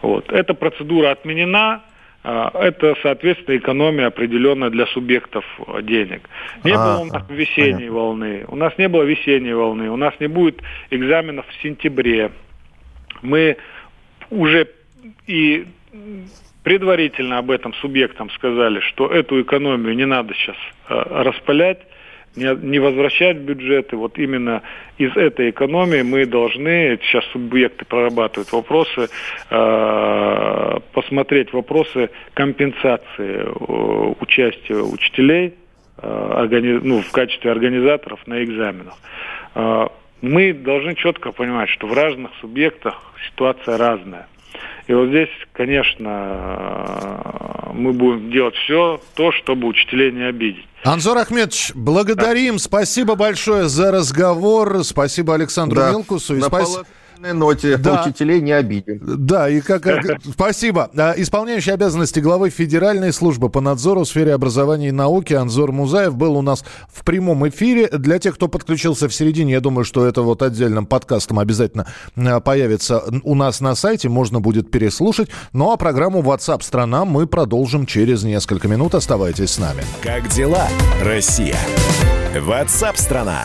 Вот. 0.00 0.30
Эта 0.30 0.54
процедура 0.54 1.10
отменена, 1.10 1.82
а, 2.24 2.52
это, 2.54 2.94
соответственно, 3.02 3.56
экономия 3.56 4.06
определенная 4.06 4.70
для 4.70 4.86
субъектов 4.86 5.44
денег. 5.82 6.28
Не 6.62 6.72
а, 6.72 6.76
было 6.76 6.98
у 7.00 7.04
нас 7.06 7.24
весенней 7.28 7.72
понятно. 7.72 7.92
волны. 7.92 8.44
У 8.48 8.56
нас 8.56 8.78
не 8.78 8.88
было 8.88 9.02
весенней 9.02 9.54
волны. 9.54 9.90
У 9.90 9.96
нас 9.96 10.14
не 10.20 10.28
будет 10.28 10.60
экзаменов 10.90 11.46
в 11.48 11.62
сентябре. 11.62 12.30
Мы 13.22 13.56
уже 14.30 14.68
и 15.26 15.66
предварительно 16.62 17.38
об 17.38 17.50
этом 17.50 17.74
субъектам 17.74 18.30
сказали, 18.30 18.80
что 18.80 19.08
эту 19.08 19.40
экономию 19.42 19.94
не 19.96 20.06
надо 20.06 20.34
сейчас 20.34 20.56
а, 20.88 21.24
распылять 21.24 21.80
не, 22.36 22.78
возвращать 22.78 23.36
бюджеты. 23.38 23.96
Вот 23.96 24.18
именно 24.18 24.62
из 24.98 25.14
этой 25.16 25.50
экономии 25.50 26.02
мы 26.02 26.26
должны, 26.26 26.98
сейчас 27.02 27.24
субъекты 27.26 27.84
прорабатывают 27.84 28.50
вопросы, 28.52 29.08
э, 29.50 30.78
посмотреть 30.92 31.52
вопросы 31.52 32.10
компенсации 32.34 33.44
э, 33.44 34.14
участия 34.20 34.76
учителей 34.76 35.54
органи, 35.98 36.80
ну, 36.82 37.02
в 37.02 37.12
качестве 37.12 37.52
организаторов 37.52 38.26
на 38.26 38.42
экзаменах. 38.42 38.94
Э, 40.22 40.26
мы 40.26 40.52
должны 40.52 40.94
четко 40.94 41.32
понимать, 41.32 41.68
что 41.70 41.86
в 41.86 41.92
разных 41.92 42.30
субъектах 42.40 42.94
ситуация 43.30 43.76
разная. 43.76 44.28
И 44.86 44.94
вот 44.94 45.08
здесь, 45.08 45.28
конечно, 45.52 47.20
мы 47.72 47.92
будем 47.92 48.30
делать 48.30 48.54
все 48.56 49.00
то, 49.14 49.32
чтобы 49.32 49.68
учителей 49.68 50.12
не 50.12 50.24
обидеть. 50.24 50.66
Анзор 50.84 51.18
Ахмедович, 51.18 51.72
благодарим. 51.74 52.58
Спасибо 52.58 53.14
большое 53.14 53.68
за 53.68 53.92
разговор. 53.92 54.82
Спасибо 54.82 55.34
Александру 55.34 55.78
да. 55.78 55.90
Милкусу. 55.90 56.36
И 56.36 56.40
спасибо 56.40 56.84
позитивной 57.22 57.32
ноте 57.32 57.76
да. 57.76 58.02
учителей 58.02 58.40
не 58.40 58.52
обидим. 58.52 59.00
Да, 59.02 59.48
и 59.48 59.60
как... 59.60 59.86
Спасибо. 60.32 60.90
А, 60.96 61.14
исполняющий 61.16 61.70
обязанности 61.70 62.20
главы 62.20 62.50
Федеральной 62.50 63.12
службы 63.12 63.48
по 63.48 63.60
надзору 63.60 64.02
в 64.02 64.08
сфере 64.08 64.34
образования 64.34 64.88
и 64.88 64.92
науки 64.92 65.34
Анзор 65.34 65.72
Музаев 65.72 66.16
был 66.16 66.36
у 66.36 66.42
нас 66.42 66.64
в 66.92 67.04
прямом 67.04 67.48
эфире. 67.48 67.88
Для 67.88 68.18
тех, 68.18 68.34
кто 68.34 68.48
подключился 68.48 69.08
в 69.08 69.14
середине, 69.14 69.52
я 69.52 69.60
думаю, 69.60 69.84
что 69.84 70.06
это 70.06 70.22
вот 70.22 70.42
отдельным 70.42 70.86
подкастом 70.86 71.38
обязательно 71.38 71.86
а, 72.16 72.40
появится 72.40 73.02
у 73.22 73.34
нас 73.34 73.60
на 73.60 73.74
сайте, 73.74 74.08
можно 74.08 74.40
будет 74.40 74.70
переслушать. 74.70 75.28
Ну 75.52 75.70
а 75.70 75.76
программу 75.76 76.22
WhatsApp 76.22 76.62
страна 76.62 77.04
мы 77.04 77.26
продолжим 77.26 77.86
через 77.86 78.22
несколько 78.22 78.68
минут. 78.68 78.94
Оставайтесь 78.94 79.50
с 79.50 79.58
нами. 79.58 79.84
Как 80.02 80.28
дела, 80.28 80.68
Россия? 81.02 81.56
WhatsApp 82.34 82.96
страна. 82.96 83.44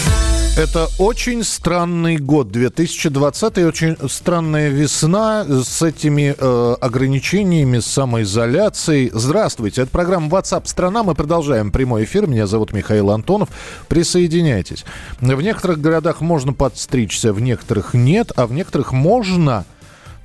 Это 0.57 0.89
очень 0.99 1.43
странный 1.45 2.17
год, 2.17 2.51
2020, 2.51 3.57
очень 3.59 3.97
странная 4.09 4.67
весна 4.67 5.45
с 5.45 5.81
этими 5.81 6.35
э, 6.37 6.75
ограничениями, 6.81 7.79
с 7.79 7.85
самоизоляцией. 7.85 9.11
Здравствуйте, 9.13 9.83
это 9.83 9.91
программа 9.91 10.27
WhatsApp 10.27 10.67
страна. 10.67 11.03
Мы 11.03 11.15
продолжаем 11.15 11.71
прямой 11.71 12.03
эфир. 12.03 12.27
Меня 12.27 12.47
зовут 12.47 12.73
Михаил 12.73 13.11
Антонов. 13.11 13.47
Присоединяйтесь. 13.87 14.83
В 15.21 15.41
некоторых 15.41 15.79
городах 15.79 16.19
можно 16.19 16.51
подстричься, 16.51 17.31
в 17.31 17.39
некоторых 17.39 17.93
нет, 17.93 18.33
а 18.35 18.45
в 18.45 18.51
некоторых 18.51 18.91
можно 18.91 19.65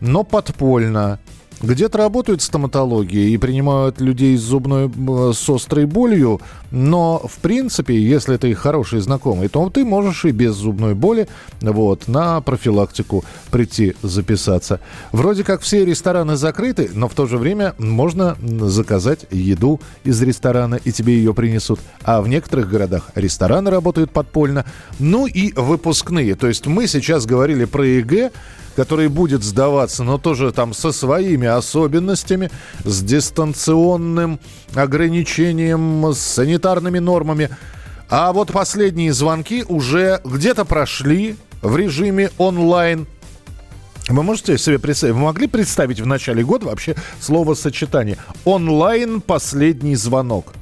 но 0.00 0.24
подпольно. 0.24 1.18
Где-то 1.62 1.96
работают 1.96 2.42
стоматологии 2.42 3.30
и 3.30 3.38
принимают 3.38 3.98
людей 4.00 4.36
с 4.36 4.42
зубной 4.42 4.90
с 5.32 5.48
острой 5.48 5.86
болью, 5.86 6.40
но 6.70 7.22
в 7.26 7.38
принципе, 7.38 7.98
если 7.98 8.36
ты 8.36 8.54
хороший 8.54 9.00
знакомый, 9.00 9.48
то 9.48 9.70
ты 9.70 9.84
можешь 9.84 10.26
и 10.26 10.32
без 10.32 10.54
зубной 10.54 10.94
боли 10.94 11.28
вот, 11.62 12.08
на 12.08 12.42
профилактику 12.42 13.24
прийти 13.50 13.94
записаться. 14.02 14.80
Вроде 15.12 15.44
как 15.44 15.62
все 15.62 15.84
рестораны 15.86 16.36
закрыты, 16.36 16.90
но 16.92 17.08
в 17.08 17.14
то 17.14 17.26
же 17.26 17.38
время 17.38 17.74
можно 17.78 18.36
заказать 18.60 19.26
еду 19.30 19.80
из 20.04 20.20
ресторана 20.20 20.74
и 20.74 20.92
тебе 20.92 21.16
ее 21.16 21.32
принесут. 21.32 21.80
А 22.02 22.20
в 22.20 22.28
некоторых 22.28 22.68
городах 22.68 23.10
рестораны 23.14 23.70
работают 23.70 24.10
подпольно. 24.10 24.66
Ну 24.98 25.26
и 25.26 25.52
выпускные. 25.54 26.34
То 26.34 26.48
есть 26.48 26.66
мы 26.66 26.86
сейчас 26.86 27.24
говорили 27.24 27.64
про 27.64 27.86
ЕГЭ, 27.86 28.30
который 28.76 29.08
будет 29.08 29.42
сдаваться, 29.42 30.04
но 30.04 30.18
тоже 30.18 30.52
там 30.52 30.74
со 30.74 30.92
своими 30.92 31.48
особенностями, 31.48 32.50
с 32.84 33.02
дистанционным 33.02 34.38
ограничением, 34.74 36.12
с 36.12 36.18
санитарными 36.18 36.98
нормами. 36.98 37.48
А 38.08 38.32
вот 38.32 38.52
последние 38.52 39.12
звонки 39.12 39.64
уже 39.66 40.20
где-то 40.24 40.64
прошли 40.64 41.36
в 41.62 41.76
режиме 41.76 42.30
онлайн. 42.38 43.06
Вы 44.08 44.22
можете 44.22 44.56
себе 44.58 44.78
представить, 44.78 45.16
вы 45.16 45.22
могли 45.22 45.48
представить 45.48 46.00
в 46.00 46.06
начале 46.06 46.44
года 46.44 46.66
вообще 46.66 46.94
словосочетание 47.18 48.18
«онлайн 48.44 49.20
последний 49.20 49.96
звонок»? 49.96 50.52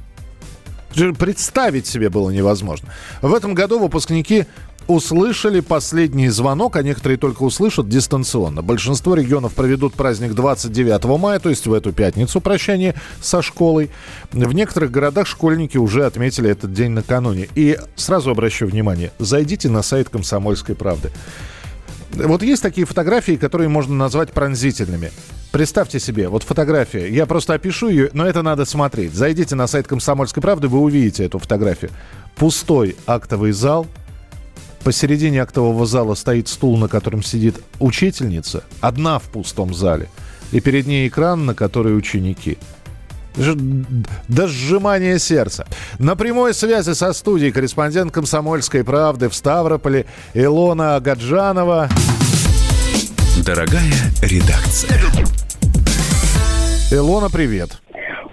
Представить 1.19 1.85
себе 1.85 2.09
было 2.09 2.29
невозможно. 2.29 2.87
В 3.21 3.33
этом 3.33 3.53
году 3.53 3.79
выпускники 3.79 4.45
услышали 4.87 5.59
последний 5.61 6.29
звонок, 6.29 6.75
а 6.75 6.83
некоторые 6.83 7.17
только 7.17 7.43
услышат 7.43 7.89
дистанционно. 7.89 8.61
Большинство 8.61 9.15
регионов 9.15 9.53
проведут 9.53 9.93
праздник 9.93 10.33
29 10.33 11.03
мая, 11.19 11.39
то 11.39 11.49
есть 11.49 11.65
в 11.67 11.73
эту 11.73 11.91
пятницу 11.91 12.39
прощание 12.41 12.95
со 13.21 13.41
школой. 13.41 13.89
В 14.31 14.53
некоторых 14.53 14.91
городах 14.91 15.27
школьники 15.27 15.77
уже 15.77 16.05
отметили 16.05 16.49
этот 16.49 16.73
день 16.73 16.91
накануне. 16.91 17.49
И 17.55 17.77
сразу 17.95 18.31
обращу 18.31 18.67
внимание, 18.67 19.11
зайдите 19.19 19.69
на 19.69 19.81
сайт 19.81 20.09
«Комсомольской 20.09 20.75
правды». 20.75 21.11
Вот 22.13 22.43
есть 22.43 22.61
такие 22.61 22.87
фотографии, 22.87 23.33
которые 23.33 23.67
можно 23.67 23.93
назвать 23.93 24.31
пронзительными. 24.31 25.11
Представьте 25.51 25.99
себе, 25.99 26.29
вот 26.29 26.43
фотография, 26.43 27.09
я 27.09 27.25
просто 27.25 27.53
опишу 27.53 27.89
ее, 27.89 28.09
но 28.13 28.25
это 28.25 28.41
надо 28.41 28.65
смотреть. 28.65 29.13
Зайдите 29.13 29.55
на 29.55 29.67
сайт 29.67 29.87
«Комсомольской 29.87 30.41
правды», 30.41 30.67
вы 30.67 30.79
увидите 30.79 31.25
эту 31.25 31.39
фотографию. 31.39 31.91
Пустой 32.35 32.95
актовый 33.07 33.51
зал– 33.51 33.87
Посередине 34.85 35.41
актового 35.41 35.87
зала 35.87 36.13
стоит 36.13 36.47
стул, 36.47 36.77
на 36.77 36.87
котором 36.87 37.23
сидит 37.23 37.55
учительница, 37.79 38.63
одна 38.81 39.17
в 39.17 39.23
пустом 39.23 39.73
зале. 39.73 40.09
И 40.51 40.59
перед 40.59 40.85
ней 40.85 41.07
экран, 41.07 41.47
на 41.47 41.55
который 41.55 41.97
ученики. 41.97 42.59
До 44.27 44.47
сжимания 44.47 45.17
сердца. 45.17 45.65
На 45.97 46.15
прямой 46.15 46.53
связи 46.53 46.93
со 46.93 47.13
студией 47.13 47.51
корреспондент 47.51 48.13
«Комсомольской 48.13 48.83
правды» 48.83 49.27
в 49.27 49.33
Ставрополе 49.33 50.05
Илона 50.35 50.97
Агаджанова. 50.97 51.89
Дорогая 53.43 53.91
редакция. 54.21 55.01
Илона, 56.91 57.31
привет. 57.31 57.81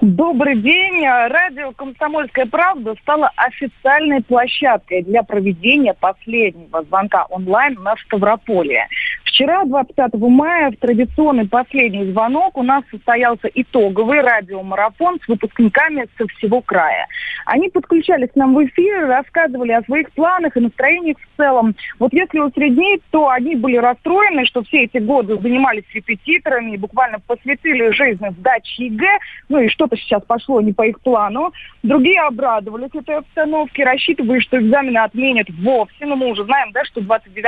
Добрый 0.03 0.57
день. 0.57 1.07
Радио 1.07 1.71
«Комсомольская 1.71 2.47
правда» 2.47 2.97
стала 3.03 3.31
официальной 3.37 4.21
площадкой 4.21 5.05
для 5.05 5.23
проведения 5.23 5.95
последнего 5.95 6.83
звонка 6.83 7.25
онлайн 7.31 7.75
на 7.75 7.95
Ставрополе. 8.05 8.89
Вчера, 9.23 9.65
25 9.65 10.15
мая, 10.15 10.73
в 10.73 10.77
традиционный 10.77 11.49
последний 11.49 12.11
звонок 12.11 12.59
у 12.59 12.63
нас 12.63 12.83
состоялся 12.91 13.49
итоговый 13.55 14.21
радиомарафон 14.21 15.21
с 15.25 15.29
выпускниками 15.29 16.07
со 16.19 16.27
всего 16.27 16.61
края. 16.61 17.07
Они 17.47 17.71
подключались 17.71 18.31
к 18.31 18.37
нам 18.37 18.55
в 18.55 18.63
эфир, 18.65 19.07
рассказывали 19.07 19.73
о 19.73 19.83
своих 19.85 20.13
планах 20.13 20.57
и 20.57 20.61
настроениях 20.61 21.17
в 21.17 21.37
целом. 21.37 21.75
Вот 21.99 22.13
если 22.13 22.41
усреднить, 22.41 23.03
то 23.11 23.31
они 23.31 23.57
были 23.57 23.77
расстроены, 23.77 24.45
что 24.45 24.63
все 24.65 24.83
эти 24.83 24.99
годы 24.99 25.39
занимались 25.41 25.85
репетиторами 25.95 26.73
и 26.73 26.77
буквально 26.77 27.19
посвятили 27.21 27.91
жизнь 27.93 28.25
сдаче 28.39 28.85
ЕГЭ, 28.85 29.19
ну 29.49 29.61
и 29.61 29.69
что-то 29.93 29.97
сейчас 29.97 30.23
пошло 30.27 30.61
не 30.61 30.73
по 30.73 30.87
их 30.87 31.01
плану. 31.01 31.53
Другие 31.83 32.21
обрадовались 32.21 32.91
этой 32.95 33.17
обстановке, 33.17 33.85
рассчитывая, 33.85 34.41
что 34.41 34.59
экзамены 34.59 34.99
отменят 34.99 35.49
вовсе. 35.51 36.07
Но 36.07 36.17
мы 36.17 36.31
уже 36.31 36.45
знаем, 36.45 36.73
да, 36.73 36.85
что 36.85 37.01
29 37.01 37.45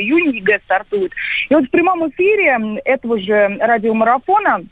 июня 0.00 0.32
ЕГЭ 0.32 0.60
стартует. 0.64 1.12
И 1.48 1.54
вот 1.54 1.64
в 1.64 1.70
прямом 1.70 2.08
эфире 2.10 2.80
этого 2.84 3.18
же 3.18 3.56
радиомарафона 3.60 4.62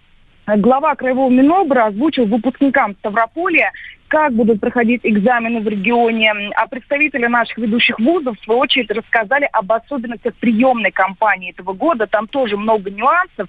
глава 0.46 0.94
Краевого 0.94 1.30
Минобра 1.30 1.86
озвучил 1.86 2.26
выпускникам 2.26 2.94
Ставрополья, 2.96 3.72
как 4.08 4.32
будут 4.32 4.60
проходить 4.60 5.00
экзамены 5.04 5.60
в 5.60 5.68
регионе. 5.68 6.32
А 6.56 6.66
представители 6.66 7.26
наших 7.26 7.58
ведущих 7.58 7.98
вузов, 7.98 8.38
в 8.38 8.44
свою 8.44 8.60
очередь, 8.60 8.90
рассказали 8.90 9.48
об 9.52 9.72
особенностях 9.72 10.34
приемной 10.34 10.90
кампании 10.90 11.50
этого 11.50 11.72
года. 11.72 12.06
Там 12.06 12.26
тоже 12.28 12.56
много 12.56 12.90
нюансов. 12.90 13.48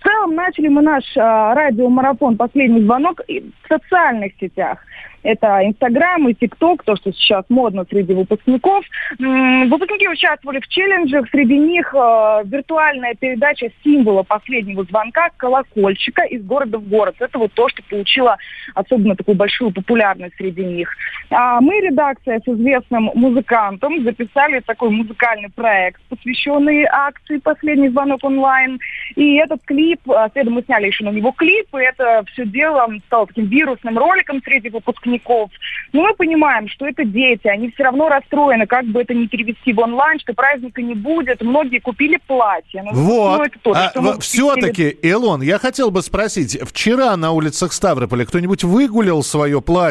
В 0.00 0.04
целом 0.04 0.34
начали 0.34 0.68
мы 0.68 0.82
наш 0.82 1.04
а, 1.16 1.54
радиомарафон 1.54 2.36
«Последний 2.36 2.82
звонок» 2.82 3.20
в 3.28 3.68
социальных 3.68 4.32
сетях. 4.40 4.78
Это 5.22 5.64
Инстаграм 5.64 6.28
и 6.28 6.34
ТикТок, 6.34 6.82
то, 6.82 6.96
что 6.96 7.12
сейчас 7.12 7.44
модно 7.48 7.84
среди 7.88 8.12
выпускников. 8.12 8.84
Выпускники 9.18 10.08
участвовали 10.08 10.58
в 10.58 10.66
челленджах. 10.66 11.28
Среди 11.30 11.58
них 11.58 11.94
э, 11.94 12.42
виртуальная 12.44 13.14
передача 13.14 13.68
символа 13.84 14.24
последнего 14.24 14.82
звонка 14.82 15.30
колокольчика 15.36 16.22
из 16.22 16.42
города 16.44 16.78
в 16.78 16.88
город. 16.88 17.14
Это 17.20 17.38
вот 17.38 17.52
то, 17.52 17.68
что 17.68 17.82
получило 17.88 18.36
особенно 18.74 19.14
такую 19.14 19.36
большую 19.36 19.70
популярность 19.70 19.91
среди 20.36 20.64
них. 20.64 20.88
А 21.30 21.60
мы, 21.60 21.80
редакция 21.80 22.40
с 22.40 22.48
известным 22.48 23.10
музыкантом, 23.14 24.02
записали 24.04 24.60
такой 24.60 24.90
музыкальный 24.90 25.50
проект, 25.50 26.00
посвященный 26.08 26.84
акции 26.84 27.38
«Последний 27.38 27.88
звонок 27.88 28.24
онлайн». 28.24 28.78
И 29.16 29.36
этот 29.36 29.62
клип, 29.64 30.00
а, 30.10 30.28
следом 30.30 30.54
мы 30.54 30.62
сняли 30.62 30.86
еще 30.86 31.04
на 31.04 31.10
него 31.10 31.32
клип, 31.32 31.66
и 31.74 31.78
это 31.78 32.24
все 32.32 32.44
дело 32.46 32.86
стало 33.06 33.26
таким 33.26 33.46
вирусным 33.46 33.98
роликом 33.98 34.42
среди 34.42 34.68
выпускников. 34.68 35.50
Но 35.92 36.02
мы 36.02 36.14
понимаем, 36.14 36.68
что 36.68 36.86
это 36.86 37.04
дети, 37.04 37.46
они 37.48 37.70
все 37.70 37.84
равно 37.84 38.08
расстроены, 38.08 38.66
как 38.66 38.84
бы 38.86 39.02
это 39.02 39.14
ни 39.14 39.26
перевести 39.26 39.72
в 39.72 39.80
онлайн, 39.80 40.18
что 40.18 40.34
праздника 40.34 40.82
не 40.82 40.94
будет. 40.94 41.42
Многие 41.42 41.78
купили 41.78 42.18
платье. 42.26 42.82
Ну, 42.82 42.92
вот. 42.92 43.38
Ну, 43.38 43.44
это 43.44 43.58
тоже, 43.58 43.80
а, 43.80 44.18
все-таки, 44.20 44.88
Илон, 44.88 45.42
я 45.42 45.58
хотел 45.58 45.90
бы 45.90 46.02
спросить, 46.02 46.58
вчера 46.62 47.16
на 47.16 47.32
улицах 47.32 47.72
Ставрополя 47.72 48.24
кто-нибудь 48.24 48.64
выгулял 48.64 49.22
свое 49.22 49.60
платье? 49.60 49.81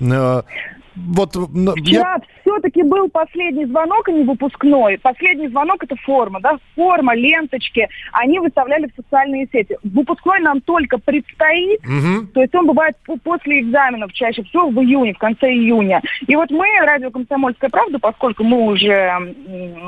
Э, 0.00 0.42
вот, 0.96 1.36
Вчера 1.36 2.16
я 2.16 2.20
все-таки 2.50 2.82
был 2.82 3.08
последний 3.08 3.66
звонок, 3.66 4.08
а 4.08 4.12
не 4.12 4.24
выпускной. 4.24 4.98
Последний 4.98 5.48
звонок 5.48 5.84
это 5.84 5.96
форма, 5.96 6.40
да, 6.40 6.58
форма, 6.74 7.14
ленточки. 7.14 7.88
Они 8.12 8.38
выставляли 8.38 8.86
в 8.86 9.02
социальные 9.02 9.48
сети. 9.52 9.76
Выпускной 9.84 10.40
нам 10.40 10.60
только 10.60 10.98
предстоит, 10.98 11.80
угу. 11.80 12.26
то 12.34 12.40
есть 12.40 12.54
он 12.54 12.66
бывает 12.66 12.96
после 13.22 13.60
экзаменов 13.60 14.12
чаще 14.12 14.42
всего 14.42 14.68
в 14.68 14.80
июне, 14.80 15.14
в 15.14 15.18
конце 15.18 15.52
июня. 15.52 16.02
И 16.26 16.36
вот 16.36 16.50
мы, 16.50 16.66
радио 16.80 17.10
«Комсомольская 17.10 17.70
правда», 17.70 17.98
поскольку 17.98 18.44
мы 18.44 18.64
уже 18.66 19.34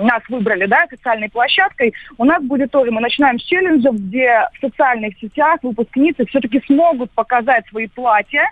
нас 0.03 0.23
выбрали, 0.29 0.67
да, 0.67 0.83
официальной 0.83 1.31
площадкой, 1.31 1.95
у 2.19 2.25
нас 2.25 2.43
будет 2.43 2.71
тоже, 2.71 2.91
мы 2.91 3.01
начинаем 3.01 3.39
с 3.39 3.43
челленджев, 3.43 3.95
где 3.95 4.47
в 4.55 4.61
социальных 4.61 5.19
сетях 5.19 5.59
выпускницы 5.63 6.27
все-таки 6.27 6.63
смогут 6.67 7.11
показать 7.13 7.67
свои 7.69 7.89
платья, 7.89 8.49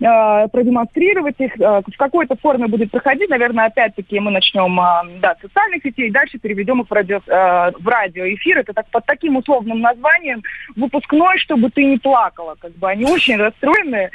э, 0.00 0.48
продемонстрировать 0.48 1.36
их, 1.38 1.58
э, 1.60 1.82
в 1.86 1.96
какой-то 1.96 2.36
форме 2.36 2.66
будет 2.66 2.90
проходить, 2.90 3.28
наверное, 3.28 3.51
опять-таки 3.60 4.20
мы 4.20 4.30
начнем 4.30 4.78
а, 4.80 5.04
да, 5.20 5.34
с 5.36 5.42
социальных 5.42 5.82
сетей, 5.82 6.10
дальше 6.10 6.38
переведем 6.38 6.80
их 6.82 6.88
в, 6.88 6.92
радио, 6.92 7.20
э, 7.26 7.72
в 7.78 7.86
радиоэфир. 7.86 8.58
Это 8.58 8.72
так, 8.72 8.88
под 8.90 9.06
таким 9.06 9.36
условным 9.36 9.80
названием 9.80 10.42
«Выпускной, 10.76 11.38
чтобы 11.38 11.70
ты 11.70 11.84
не 11.84 11.98
плакала». 11.98 12.56
Как 12.58 12.72
бы 12.72 12.88
они 12.88 13.04
очень 13.04 13.36
расстроены 13.36 14.10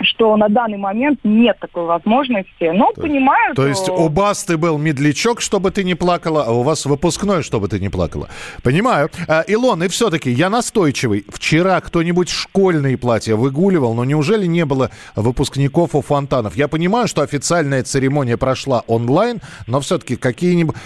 что 0.00 0.36
на 0.36 0.48
данный 0.48 0.78
момент 0.78 1.20
нет 1.24 1.58
такой 1.60 1.84
возможности. 1.84 2.70
Но 2.72 2.92
то, 2.92 3.02
понимаю, 3.02 3.54
То 3.54 3.66
есть 3.66 3.88
у 3.88 4.08
Басты 4.08 4.56
был 4.56 4.78
медлячок, 4.78 5.40
чтобы 5.40 5.70
ты 5.70 5.84
не 5.84 5.94
плакала, 5.94 6.44
а 6.44 6.52
у 6.52 6.62
вас 6.62 6.86
выпускной, 6.86 7.42
чтобы 7.42 7.68
ты 7.68 7.78
не 7.78 7.88
плакала. 7.88 8.28
Понимаю. 8.62 9.10
А, 9.28 9.42
Илон, 9.42 9.82
и 9.82 9.88
все-таки 9.88 10.30
я 10.30 10.50
настойчивый. 10.50 11.24
Вчера 11.28 11.80
кто-нибудь 11.80 12.28
школьные 12.28 12.96
платья 12.96 13.36
выгуливал, 13.36 13.94
но 13.94 14.04
неужели 14.04 14.46
не 14.46 14.64
было 14.64 14.90
выпускников 15.16 15.94
у 15.94 16.02
фонтанов? 16.02 16.56
Я 16.56 16.68
понимаю, 16.68 17.08
что 17.08 17.22
официальная 17.22 17.82
церемония 17.82 18.36
прошла 18.36 18.82
онлайн, 18.86 19.40
но 19.66 19.80
все-таки 19.80 20.16
какие-нибудь... 20.16 20.76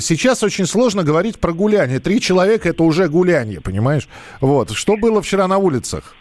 Сейчас 0.00 0.42
очень 0.42 0.66
сложно 0.66 1.02
говорить 1.02 1.38
про 1.38 1.52
гуляние. 1.52 2.00
Три 2.00 2.20
человека— 2.20 2.68
это 2.70 2.82
уже 2.82 3.08
гуляние, 3.08 3.60
понимаешь? 3.60 4.08
Вот. 4.40 4.70
Что 4.72 4.96
было 4.96 5.22
вчера 5.22 5.46
на 5.48 5.58
улицах? 5.58 6.14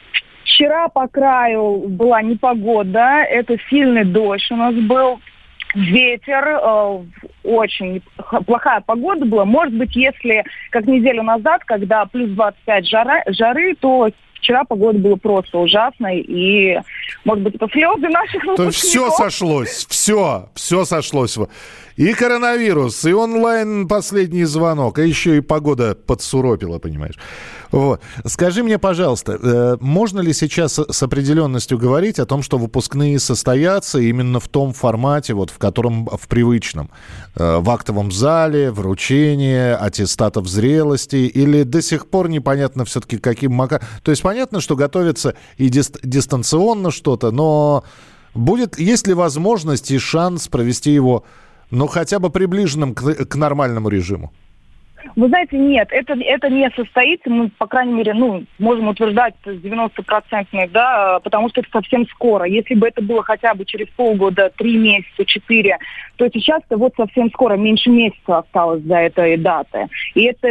Вчера 0.46 0.88
по 0.90 1.08
краю 1.08 1.86
была 1.90 2.22
непогода, 2.22 3.24
это 3.24 3.58
сильный 3.70 4.06
дождь 4.06 4.50
у 4.52 4.56
нас 4.56 4.76
был. 4.76 5.20
ветер, 5.74 6.48
э, 6.48 7.04
очень 7.44 8.02
плохая 8.46 8.80
погода 8.80 9.26
была. 9.26 9.44
Может 9.44 9.74
быть, 9.74 9.94
если 9.96 10.46
как 10.70 10.86
неделю 10.86 11.24
назад, 11.24 11.66
когда 11.66 12.06
плюс 12.06 12.30
25 12.30 12.88
жара, 12.88 13.24
жары, 13.28 13.76
то 13.76 14.10
вчера 14.36 14.64
погода 14.64 15.00
была 15.00 15.18
просто 15.18 15.58
ужасной, 15.58 16.20
и, 16.20 16.80
может 17.26 17.44
быть, 17.44 17.56
это 17.56 17.68
слезы 17.72 18.08
наших 18.08 18.44
То 18.56 18.64
есть 18.66 18.78
все 18.78 19.10
сошлось, 19.10 19.86
все, 19.90 20.50
все 20.54 20.86
сошлось. 20.86 21.38
И 21.96 22.14
коронавирус, 22.14 23.06
и 23.06 23.14
онлайн 23.14 23.88
последний 23.88 24.44
звонок, 24.44 25.00
а 25.00 25.04
еще 25.04 25.38
и 25.38 25.42
погода 25.42 25.96
подсуропила, 25.96 26.78
понимаешь. 26.78 27.16
Вот. 27.72 28.02
Скажи 28.26 28.64
мне, 28.64 28.78
пожалуйста, 28.78 29.40
э, 29.42 29.78
можно 29.80 30.20
ли 30.20 30.34
сейчас 30.34 30.78
с 30.78 31.04
определенностью 31.04 31.78
говорить 31.78 32.20
о 32.20 32.26
том, 32.26 32.44
что 32.44 32.58
выпускные 32.58 33.18
состоятся 33.18 34.00
именно 34.00 34.42
в 34.42 34.50
том 34.50 34.74
формате, 34.74 35.34
вот 35.34 35.52
в 35.52 35.58
котором 35.58 36.06
в 36.06 36.28
привычном, 36.28 36.90
э, 37.36 37.58
в 37.60 37.70
актовом 37.70 38.12
зале, 38.12 38.72
вручение 38.72 39.76
аттестатов 39.76 40.48
зрелости, 40.48 41.16
или 41.16 41.64
до 41.64 41.82
сих 41.82 42.08
пор 42.08 42.28
непонятно 42.28 42.84
все-таки 42.84 43.18
каким 43.18 43.54
макаром? 43.54 43.86
То 44.04 44.12
есть 44.12 44.22
понятно, 44.22 44.60
что 44.60 44.76
готовится 44.76 45.36
и 45.58 45.70
дистанционно 45.70 46.92
что-то, 46.92 47.32
но 47.32 47.86
будет, 48.34 48.78
есть 48.78 49.08
ли 49.08 49.14
возможность 49.14 49.92
и 49.92 49.98
шанс 49.98 50.50
провести 50.50 50.92
его, 50.92 51.24
ну, 51.72 51.88
хотя 51.88 52.20
бы 52.20 52.30
приближенным 52.30 52.94
к, 52.94 53.26
к 53.26 53.36
нормальному 53.36 53.90
режиму? 53.90 54.34
Вы 55.16 55.28
знаете, 55.28 55.58
нет, 55.58 55.88
это, 55.92 56.14
это 56.20 56.50
не 56.50 56.70
состоится. 56.72 57.30
Мы, 57.30 57.50
по 57.50 57.68
крайней 57.68 57.94
мере, 57.94 58.14
ну, 58.14 58.44
можем 58.60 58.88
утверждать 58.88 59.36
90-процентный, 59.46 60.70
да, 60.70 61.20
потому 61.24 61.50
что 61.50 61.62
это 61.62 61.70
совсем 61.72 62.08
скоро. 62.08 62.46
Если 62.46 62.76
бы 62.76 62.88
это 62.88 63.02
было 63.02 63.24
хотя 63.24 63.54
бы 63.54 63.66
через 63.66 63.88
полгода, 63.90 64.52
три 64.58 64.78
месяца, 64.78 65.26
четыре, 65.26 65.78
то 66.18 66.28
сейчас-то 66.28 66.78
вот 66.78 66.94
совсем 66.96 67.30
скоро, 67.30 67.56
меньше 67.56 67.90
месяца 67.90 68.40
осталось 68.40 68.82
до 68.84 68.96
этой 68.96 69.38
даты. 69.38 69.88
И 70.14 70.24
это, 70.24 70.48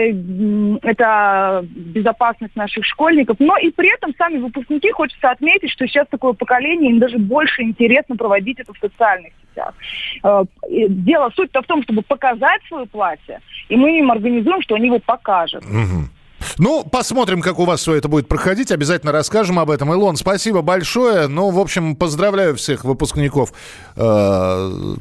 это 0.82 1.64
безопасность 1.70 2.56
наших 2.56 2.84
школьников. 2.84 3.36
Но 3.40 3.56
и 3.56 3.70
при 3.70 3.92
этом 3.92 4.14
сами 4.16 4.38
выпускники, 4.38 4.90
хочется 4.90 5.30
отметить, 5.30 5.70
что 5.70 5.86
сейчас 5.86 6.06
такое 6.08 6.32
поколение, 6.32 6.90
им 6.90 6.98
даже 6.98 7.18
больше 7.18 7.62
интересно 7.62 8.16
проводить 8.16 8.60
это 8.60 8.72
в 8.72 8.78
социальных 8.78 9.32
сетях. 9.54 9.74
Э, 10.22 10.44
дело, 10.68 11.30
суть-то 11.34 11.62
в 11.62 11.66
том, 11.66 11.82
чтобы 11.82 12.02
показать 12.02 12.62
свое 12.68 12.86
платье, 12.86 13.40
и 13.68 13.76
мы 13.76 13.98
им 13.98 14.10
организуем, 14.10 14.43
что 14.60 14.74
они 14.74 14.86
его 14.86 14.98
покажут. 14.98 15.64
Угу. 15.64 16.08
Ну, 16.58 16.84
посмотрим, 16.84 17.40
как 17.40 17.58
у 17.58 17.64
вас 17.64 17.80
все 17.80 17.94
это 17.94 18.08
будет 18.08 18.28
проходить. 18.28 18.70
Обязательно 18.70 19.10
расскажем 19.10 19.58
об 19.58 19.70
этом. 19.70 19.92
Илон, 19.92 20.16
спасибо 20.16 20.62
большое. 20.62 21.26
Ну, 21.26 21.50
в 21.50 21.58
общем, 21.58 21.96
поздравляю 21.96 22.54
всех 22.54 22.84
выпускников, 22.84 23.52
э, 23.96 24.96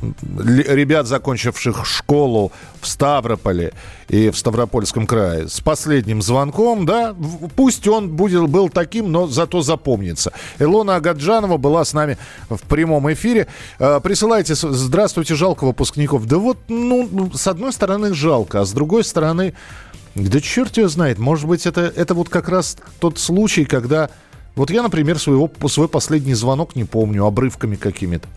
ребят, 0.45 1.07
закончивших 1.07 1.85
школу 1.85 2.51
в 2.81 2.87
Ставрополе 2.87 3.73
и 4.09 4.31
в 4.31 4.37
Ставропольском 4.37 5.05
крае 5.05 5.47
с 5.47 5.61
последним 5.61 6.21
звонком, 6.21 6.85
да, 6.85 7.15
пусть 7.55 7.87
он 7.87 8.09
будет, 8.09 8.47
был 8.47 8.69
таким, 8.69 9.11
но 9.11 9.27
зато 9.27 9.61
запомнится. 9.61 10.33
Илона 10.59 10.95
Агаджанова 10.95 11.57
была 11.57 11.85
с 11.85 11.93
нами 11.93 12.17
в 12.49 12.61
прямом 12.61 13.11
эфире. 13.13 13.47
Э, 13.77 13.99
присылайте, 14.03 14.55
здравствуйте, 14.55 15.35
жалко 15.35 15.65
выпускников. 15.65 16.25
Да 16.25 16.37
вот, 16.37 16.57
ну, 16.67 17.31
с 17.33 17.47
одной 17.47 17.73
стороны 17.73 18.13
жалко, 18.13 18.61
а 18.61 18.65
с 18.65 18.71
другой 18.71 19.03
стороны 19.03 19.53
да 20.15 20.39
черт 20.41 20.77
его 20.77 20.87
знает. 20.87 21.17
Может 21.19 21.47
быть, 21.47 21.65
это, 21.65 21.81
это 21.81 22.13
вот 22.13 22.29
как 22.29 22.49
раз 22.49 22.77
тот 22.99 23.19
случай, 23.19 23.65
когда... 23.65 24.09
Вот 24.55 24.69
я, 24.69 24.83
например, 24.83 25.17
своего, 25.17 25.49
свой 25.67 25.87
последний 25.87 26.35
звонок 26.35 26.75
не 26.75 26.83
помню, 26.83 27.25
обрывками 27.25 27.75
какими-то. 27.75 28.27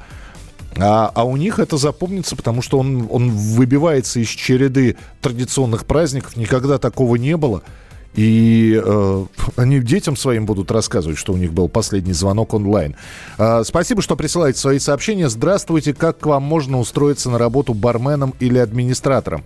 А, 0.79 1.11
а 1.15 1.25
у 1.25 1.37
них 1.37 1.59
это 1.59 1.77
запомнится, 1.77 2.37
потому 2.37 2.63
что 2.63 2.79
он, 2.79 3.07
он 3.11 3.31
выбивается 3.31 4.21
из 4.21 4.29
череды 4.29 4.97
традиционных 5.21 5.85
праздников. 5.85 6.37
Никогда 6.37 6.79
такого 6.79 7.17
не 7.17 7.37
было. 7.37 7.63
И 8.15 8.81
э, 8.83 9.27
они 9.57 9.81
детям 9.81 10.17
своим 10.17 10.47
будут 10.47 10.71
рассказывать, 10.71 11.19
что 11.19 11.35
у 11.35 11.37
них 11.37 11.53
был 11.53 11.69
последний 11.69 12.15
звонок 12.15 12.55
онлайн. 12.55 12.97
Э, 13.37 13.63
спасибо, 13.63 14.01
что 14.01 14.17
присылаете 14.17 14.59
свои 14.59 14.79
сообщения. 14.79 15.29
Здравствуйте, 15.29 15.93
как 15.93 16.21
к 16.21 16.27
вам 16.27 16.43
можно 16.43 16.79
устроиться 16.79 17.29
на 17.29 17.37
работу 17.37 17.75
барменом 17.75 18.35
или 18.41 18.57
администратором? 18.57 19.45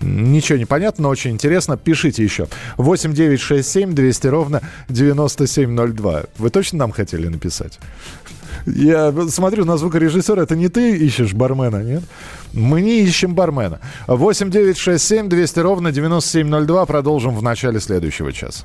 Ничего 0.00 0.58
не 0.58 0.64
понятно, 0.64 1.04
но 1.04 1.08
очень 1.08 1.32
интересно. 1.32 1.76
Пишите 1.76 2.22
еще. 2.22 2.46
8 2.76 3.12
9 3.12 3.40
6 3.40 3.68
7 3.68 3.94
200 3.94 4.26
ровно 4.28 4.62
9702. 4.88 6.24
Вы 6.38 6.50
точно 6.50 6.78
нам 6.78 6.92
хотели 6.92 7.28
написать? 7.28 7.78
Я 8.66 9.12
смотрю 9.30 9.64
на 9.64 9.76
звукорежиссера, 9.76 10.42
это 10.42 10.56
не 10.56 10.68
ты 10.68 10.96
ищешь 10.96 11.32
бармена, 11.32 11.82
нет? 11.82 12.02
Мы 12.52 12.80
не 12.82 13.00
ищем 13.00 13.34
бармена. 13.34 13.80
8 14.06 14.50
9 14.50 14.76
6 14.76 15.04
7 15.04 15.28
200 15.28 15.60
ровно 15.60 15.92
9702. 15.92 16.86
Продолжим 16.86 17.34
в 17.34 17.42
начале 17.42 17.80
следующего 17.80 18.32
часа. 18.32 18.64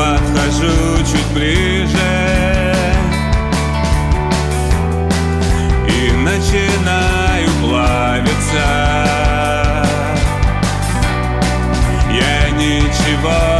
подхожу 0.00 0.96
чуть 1.00 1.32
ближе. 1.34 2.74
И 5.88 6.12
начинаю 6.12 7.48
плавиться. 7.60 8.64
Я 12.10 12.50
ничего 12.50 13.59